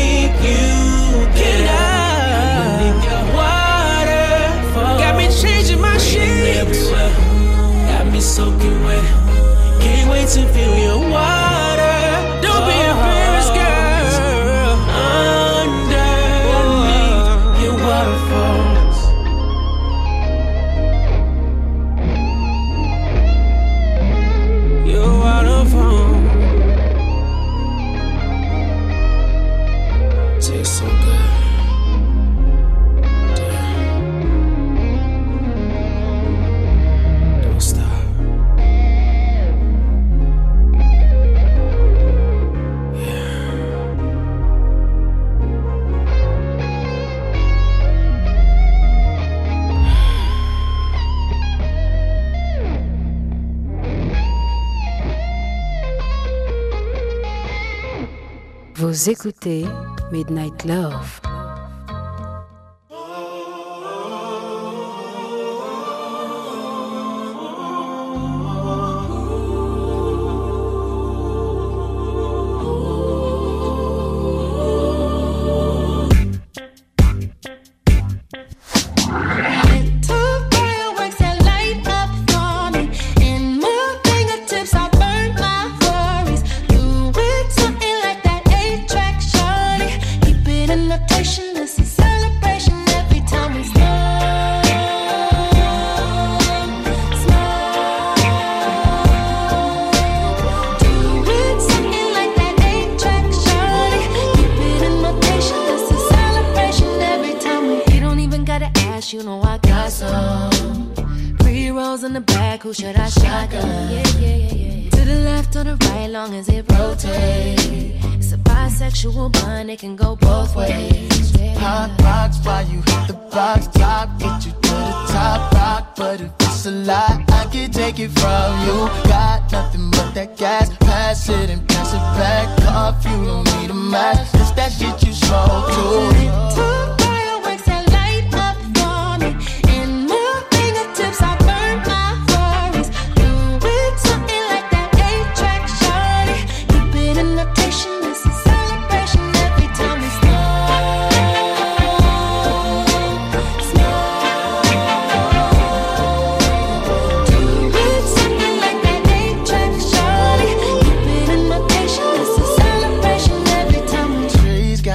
Écoutez 59.06 59.66
Midnight 60.12 60.64
Love. 60.64 61.23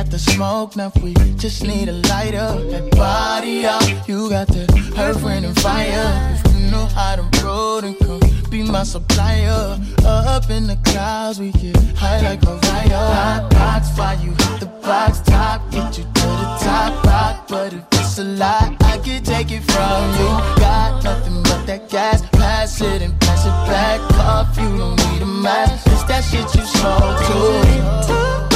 got 0.04 0.12
the 0.12 0.20
smoke, 0.20 0.78
now 0.78 0.90
we 1.04 1.14
just 1.36 1.62
need 1.62 1.90
a 1.90 1.98
lighter. 2.12 2.52
That 2.72 2.90
body 2.92 3.66
up, 3.66 3.84
you 4.08 4.30
got 4.30 4.48
the 4.48 4.64
her 4.96 5.14
wind, 5.26 5.46
and 5.46 5.60
fire. 5.60 6.08
If 6.36 6.56
you 6.56 6.72
know 6.72 6.86
how 6.86 7.18
to 7.18 7.26
roll, 7.44 7.80
and 7.84 7.98
come 8.00 8.22
be 8.50 8.64
my 8.64 8.84
supplier. 8.84 9.78
Up 10.06 10.50
in 10.50 10.68
the 10.68 10.78
clouds, 10.86 11.38
we 11.40 11.52
get 11.52 11.76
high 11.98 12.22
like 12.22 12.42
a 12.44 12.56
riot. 12.68 12.92
Hot 12.92 13.50
box, 13.52 13.90
fire, 13.98 14.18
you 14.24 14.32
hit 14.32 14.60
the 14.62 14.68
box 14.88 15.20
top? 15.20 15.70
Get 15.70 15.98
you 15.98 16.06
to 16.06 16.28
the 16.42 16.50
top 16.64 17.04
rock, 17.04 17.48
but 17.50 17.74
if 17.74 17.84
it's 17.92 18.18
a 18.20 18.24
lie, 18.24 18.78
I 18.80 18.98
can 19.00 19.22
take 19.22 19.52
it 19.52 19.64
from 19.64 20.02
you. 20.20 20.30
Got 20.64 21.04
nothing 21.04 21.44
but 21.44 21.66
that 21.68 21.90
gas, 21.90 22.22
pass 22.30 22.80
it 22.82 23.02
and 23.02 23.20
pass 23.20 23.46
it 23.46 23.58
back. 23.68 24.00
Off, 24.32 24.58
you 24.58 24.78
don't 24.78 24.96
need 25.12 25.24
a 25.24 25.26
mask. 25.26 25.88
It's 25.88 26.04
that 26.04 26.24
shit 26.24 26.48
you 26.56 26.64
smoke 26.78 27.20
too. 27.28 28.49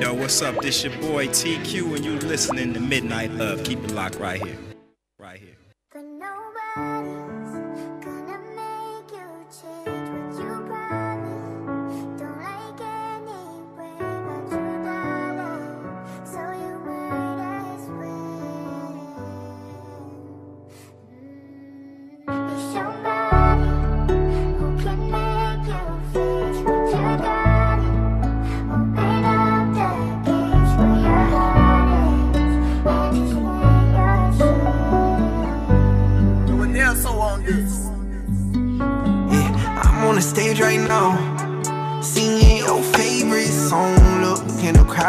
Yo, 0.00 0.14
what's 0.14 0.42
up? 0.42 0.60
This 0.60 0.84
your 0.84 0.92
boy 1.00 1.28
TQ, 1.28 1.96
and 1.96 2.04
you 2.04 2.18
listening 2.18 2.74
to 2.74 2.80
Midnight 2.80 3.30
Love. 3.32 3.64
Keep 3.64 3.84
it 3.84 3.92
locked 3.92 4.16
right 4.16 4.42
here. 4.42 4.58
Right 5.18 5.38
here. 5.38 5.61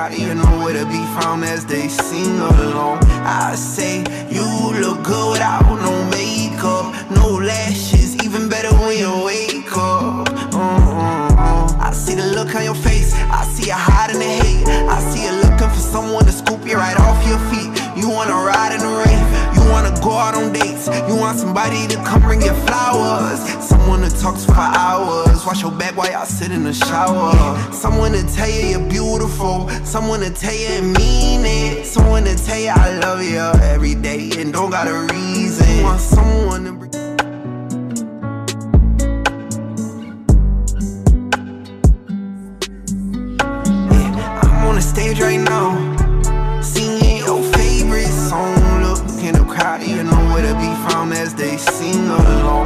The 0.10 0.18
you 0.18 0.36
know 0.36 0.64
where 0.64 0.74
to 0.74 0.86
be 0.86 1.04
found 1.20 1.44
as 1.44 1.66
they 1.66 1.88
sing 1.88 2.40
along. 2.40 3.00
I 3.24 3.56
say 3.56 4.00
you 4.30 4.46
look 4.80 5.04
good 5.04 5.32
without 5.32 5.64
no 5.82 5.94
makeup, 6.10 6.94
no 7.12 7.38
lashes, 7.38 8.16
even 8.24 8.50
better 8.50 8.74
when 8.76 8.98
you 8.98 9.24
wake 9.26 9.72
up. 9.72 10.30
Uh-uh-uh. 10.54 11.78
I 11.80 11.92
see 11.94 12.16
the 12.16 12.28
look 12.28 12.56
on 12.56 12.64
your 12.64 12.76
face, 12.76 13.14
I 13.14 13.44
see 13.46 13.68
you 13.68 13.76
hiding 13.76 14.20
the 14.20 14.26
hate. 14.26 14.68
I 14.68 15.00
see 15.12 15.26
you 15.26 15.32
looking 15.32 15.70
for 15.70 15.84
someone 15.94 16.26
to 16.26 16.32
scoop 16.32 16.66
you 16.68 16.76
right 16.76 17.00
off 17.00 17.26
your 17.28 17.40
feet. 17.52 17.72
You 17.96 18.10
wanna 18.10 18.34
ride 18.34 18.74
in 18.74 18.80
the 18.80 18.94
rain, 19.06 19.22
you 19.56 19.72
wanna 19.72 19.94
go 20.02 20.12
out 20.12 20.36
on 20.36 20.52
dates, 20.52 20.88
you 21.08 21.16
want 21.16 21.38
somebody 21.40 21.88
to 21.88 21.96
come 22.04 22.22
bring 22.22 22.42
you 22.42 22.54
flowers, 22.66 23.40
someone 23.84 24.10
to 24.10 24.18
talk 24.22 24.36
to 24.36 24.46
for 24.46 24.54
hours, 24.56 25.46
wash 25.46 25.62
your 25.62 25.72
back 25.72 25.98
while 25.98 26.10
y'all 26.10 26.26
sit 26.26 26.52
in 26.52 26.64
the 26.64 26.74
shower, 26.74 27.34
someone 27.74 28.14
to 28.14 28.24
tell 28.34 28.50
you 28.50 28.68
you're 28.68 28.90
beautiful, 28.90 29.68
someone 29.84 30.22
to 30.22 30.30
tell 30.30 30.54
you 30.54 30.68
and 30.68 30.94
mean 30.94 31.42
it, 31.44 31.86
someone 31.86 32.24
to 32.24 32.34
tell 32.46 32.58
you 32.58 32.70
I 32.70 32.98
love 33.00 33.22
you 33.22 33.40
every 33.62 33.96
day 33.96 34.32
and 34.38 34.54
don't 34.54 34.70
got 34.70 34.88
a 34.88 35.14
reason. 35.14 35.84
Want 35.84 36.00
someone 36.00 36.64
to 36.64 36.84
I'm 44.44 44.68
on 44.68 44.76
the 44.76 44.82
stage 44.82 45.20
right 45.20 45.42
now, 45.42 46.62
singing 46.62 47.18
your 47.18 47.44
favorite 47.52 48.08
song. 48.08 48.56
Look 48.82 49.00
in 49.22 49.34
the 49.34 49.46
crowd, 49.46 49.84
you 49.84 50.04
know 50.04 50.24
where 50.32 50.42
to 50.42 50.54
be 50.56 50.72
found 50.88 51.12
as 51.12 51.36
they 51.36 51.58
sing 51.58 52.08
along. 52.08 52.63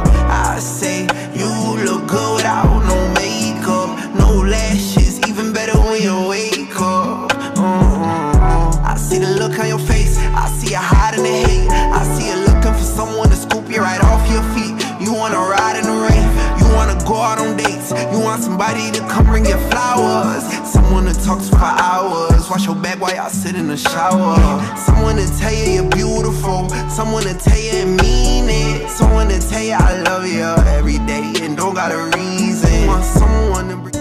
Someone 21.28 21.44
to 21.44 21.50
talk 21.50 21.50
to 21.50 21.58
for 21.58 21.82
hours, 21.82 22.50
wash 22.50 22.66
your 22.66 22.74
back 22.76 23.00
while 23.00 23.14
y'all 23.14 23.28
sit 23.28 23.54
in 23.54 23.66
the 23.66 23.76
shower, 23.76 24.36
someone 24.76 25.16
to 25.16 25.38
tell 25.38 25.52
you 25.52 25.74
you're 25.74 25.90
beautiful, 25.90 26.68
someone 26.88 27.22
to 27.24 27.34
tell 27.34 27.58
you 27.58 27.70
and 27.70 28.00
mean 28.00 28.46
it, 28.48 28.88
someone 28.88 29.28
to 29.28 29.38
tell 29.40 29.62
you 29.62 29.72
I 29.72 30.00
love 30.02 30.26
you 30.26 30.42
every 30.72 30.98
day 31.06 31.32
and 31.42 31.56
don't 31.56 31.74
got 31.74 31.92
a 31.92 32.16
reason. 32.16 32.86
Want 32.86 33.04
someone 33.04 33.68
to 33.68 33.76
bring 33.76 33.94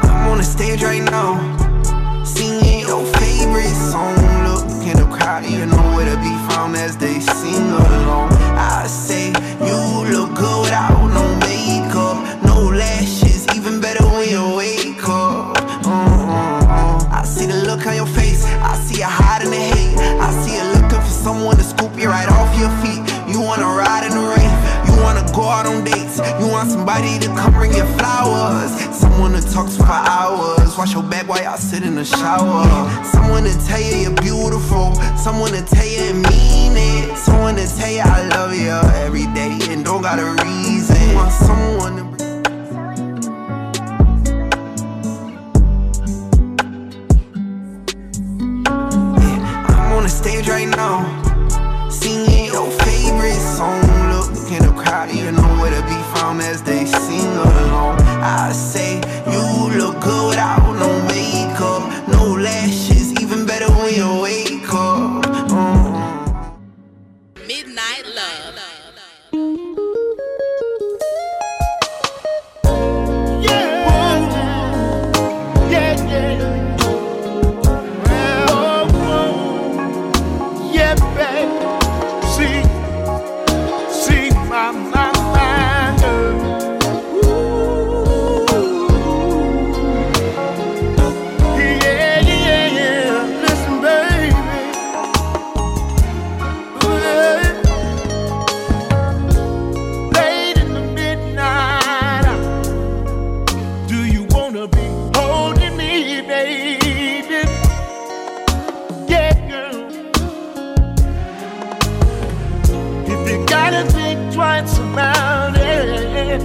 I'm 0.00 0.28
on 0.28 0.38
the 0.38 0.44
stage 0.44 0.82
right 0.82 1.02
now, 1.02 2.24
singing 2.24 2.80
your 2.80 3.04
favorite 3.14 3.74
song. 3.90 4.14
Look 4.44 4.86
in 4.86 4.96
the 4.98 5.08
crowd, 5.10 5.44
you 5.46 5.64
know 5.66 5.96
where 5.96 6.04
to 6.04 6.16
be 6.20 6.34
found 6.52 6.76
as 6.76 6.96
they 6.96 7.20
sing 7.20 7.70
along. 7.70 8.27
Wash 30.78 30.94
your 30.94 31.02
back 31.02 31.26
while 31.26 31.42
y'all 31.42 31.56
sit 31.56 31.82
in 31.82 31.96
the 31.96 32.04
shower, 32.04 33.04
someone 33.04 33.42
to 33.42 33.66
tell 33.66 33.80
you 33.80 33.96
you're 33.96 34.14
beautiful, 34.22 34.94
someone 35.16 35.50
to 35.50 35.60
tell 35.62 35.84
you 35.84 35.98
and 35.98 36.22
mean 36.22 36.72
it, 36.76 37.16
someone 37.16 37.56
to 37.56 37.66
tell 37.66 37.90
you 37.90 37.98
I 37.98 38.28
love 38.28 38.54
you 38.54 38.70
every 39.02 39.26
day 39.34 39.58
and 39.72 39.84
don't 39.84 40.02
got 40.02 40.20
a 40.20 40.30
reason. 40.44 41.14
Want 41.16 41.32
someone 41.32 41.96
to 41.96 42.04
bring 42.04 42.18
I'm 49.66 49.92
on 49.94 50.04
the 50.04 50.08
stage 50.08 50.48
right 50.48 50.68
now, 50.68 51.02
singing 51.90 52.52
your 52.52 52.70
favorite 52.70 53.34
song. 53.34 53.80
Look 54.12 54.30
in 54.52 54.62
the 54.62 54.72
crowd, 54.80 55.10
you 55.12 55.32
know 55.32 55.48
where 55.60 55.72
to 55.74 55.82
be 55.88 56.00
found 56.14 56.40
as 56.40 56.62
they 56.62 56.86
sing 56.86 57.26
along. 57.26 58.00
I 58.22 58.52
say 58.52 59.00
you 59.26 59.76
look 59.76 60.00
good 60.00 60.28
without 60.28 60.57
gotta 113.70 113.92
think 113.92 114.32
twice 114.32 114.78
about 114.78 115.54
it, 115.56 116.40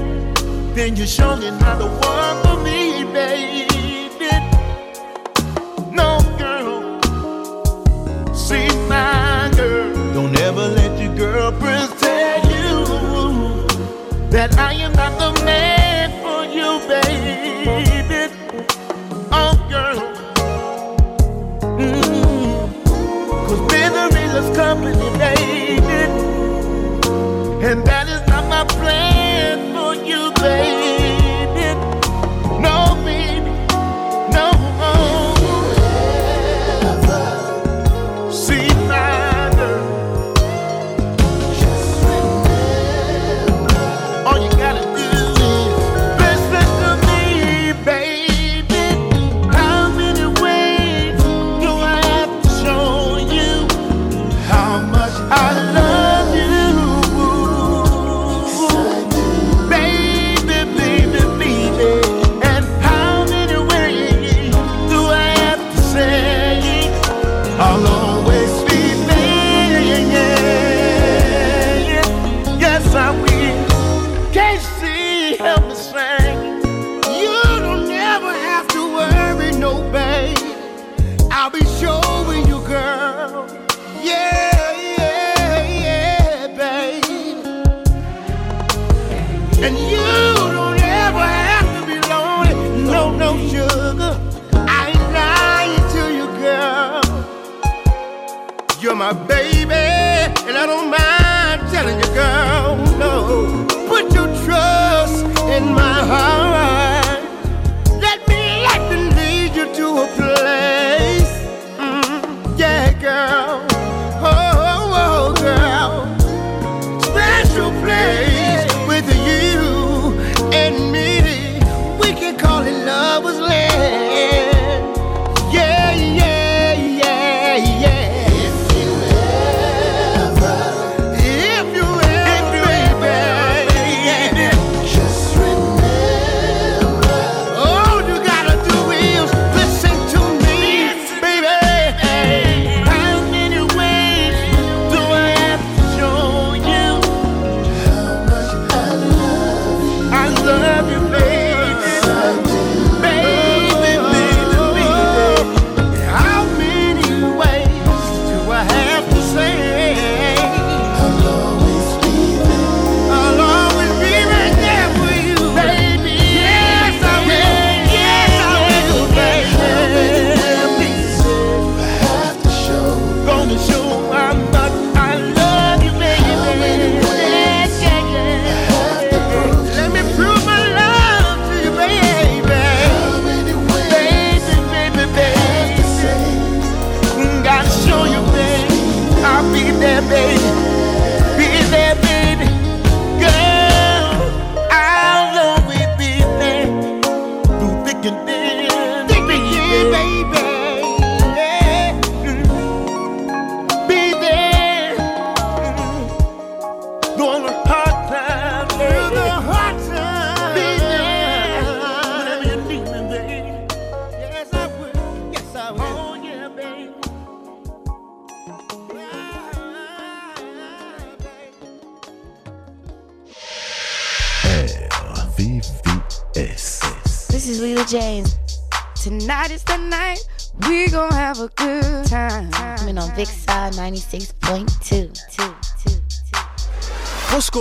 then 0.76 0.96
you're 0.98 1.08
surely 1.08 1.52
not 1.52 1.80
the 1.80 1.88
one 1.88 2.38
for 2.44 2.62
me, 2.62 3.06
baby. 3.14 3.70
No, 5.92 6.20
girl. 6.38 7.00
See 8.34 8.68
my 8.90 9.50
girl. 9.56 10.14
Don't 10.14 10.38
ever 10.38 10.68
let 10.68 11.00
your 11.02 11.16
girlfriend 11.16 11.94
tell 11.98 12.40
you 12.52 13.68
that 14.30 14.58
I 14.58 14.74
am 14.74 14.92
not 14.94 15.14
the 15.18 15.46
man 15.46 16.10
for 16.24 16.44
you, 16.58 16.70
baby. 16.92 18.34
Oh, 19.32 19.56
girl. 19.70 20.00
Mm. 21.80 22.84
Cause 23.48 23.62
misery 23.72 24.28
loves 24.34 24.58
company, 24.58 25.18
baby. 25.18 25.83
And 27.66 27.86
that 27.86 28.10
is 28.10 28.20
not 28.28 28.46
my 28.50 28.66
plan 28.66 29.72
for 29.74 29.96
you, 30.06 30.34
baby. 30.34 30.93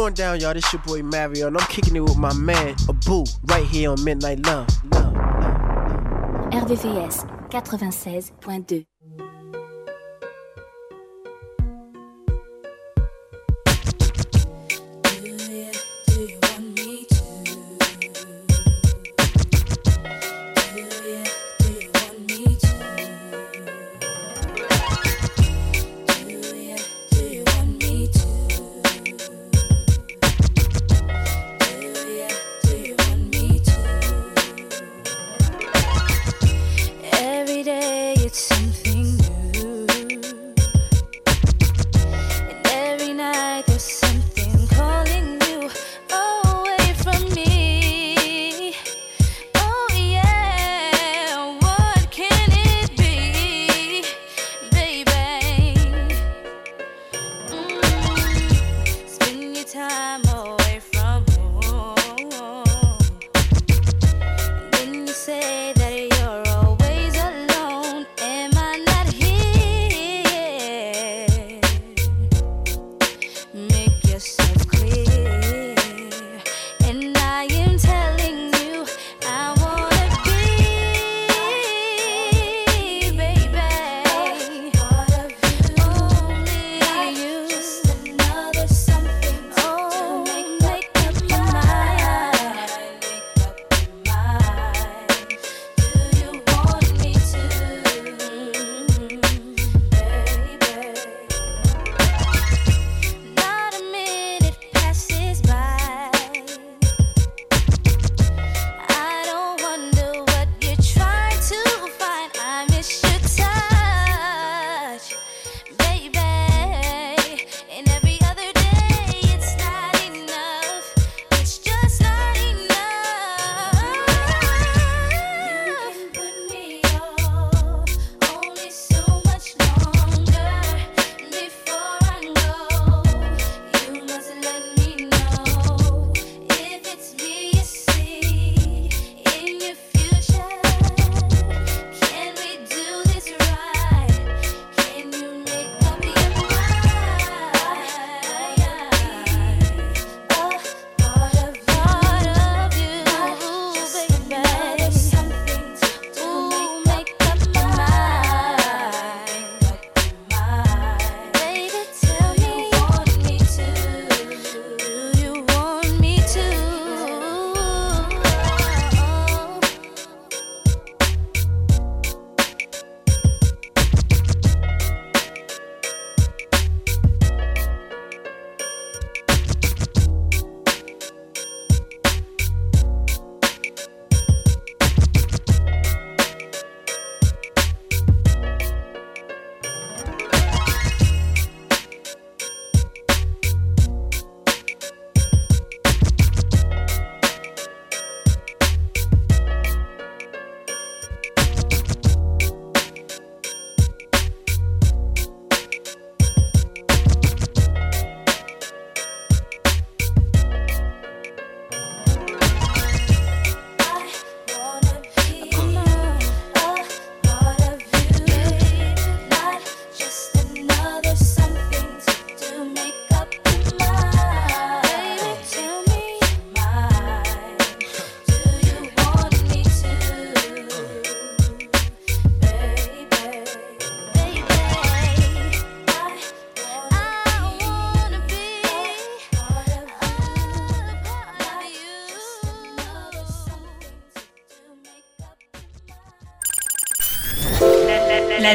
going 0.03 0.15
down, 0.15 0.41
y'all? 0.41 0.53
This 0.53 0.73
your 0.73 0.83
boy 0.83 1.01
Mario, 1.01 1.47
and 1.47 1.57
I'm 1.57 1.67
kicking 1.69 1.95
it 1.95 2.01
with 2.01 2.17
my 2.17 2.35
man 2.35 2.75
Abu 2.89 3.23
right 3.45 3.65
here 3.65 3.89
on 3.89 4.03
Midnight 4.03 4.45
Love. 4.45 4.67
Love, 4.91 5.13
love, 5.15 6.51
love. 6.53 6.67
RVVS 6.67 7.51
96.2 7.51 8.92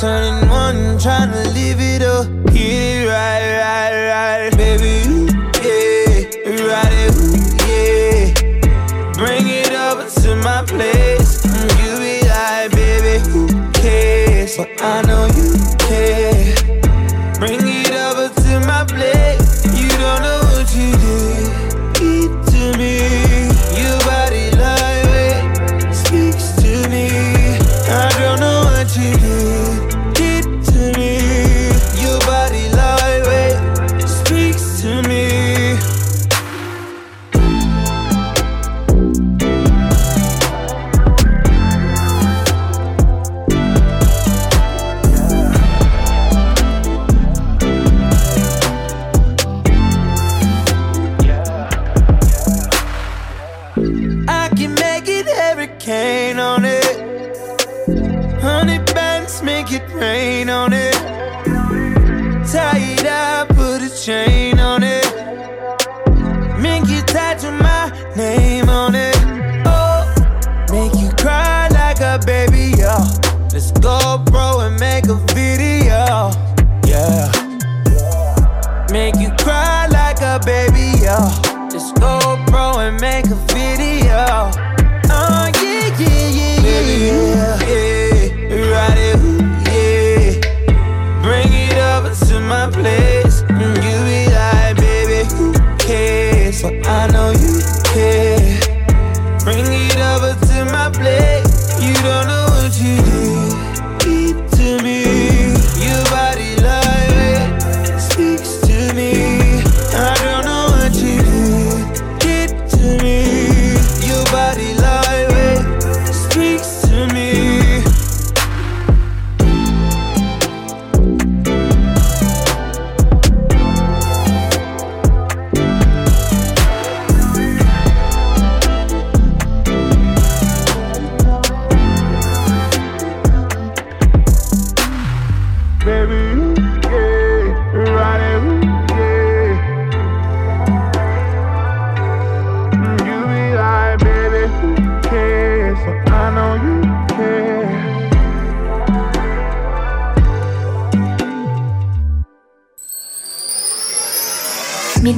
turning 0.00 0.48
one, 0.50 0.98
trying 0.98 1.32
to 1.32 1.50
leave 1.50 1.80
you. 1.80 1.85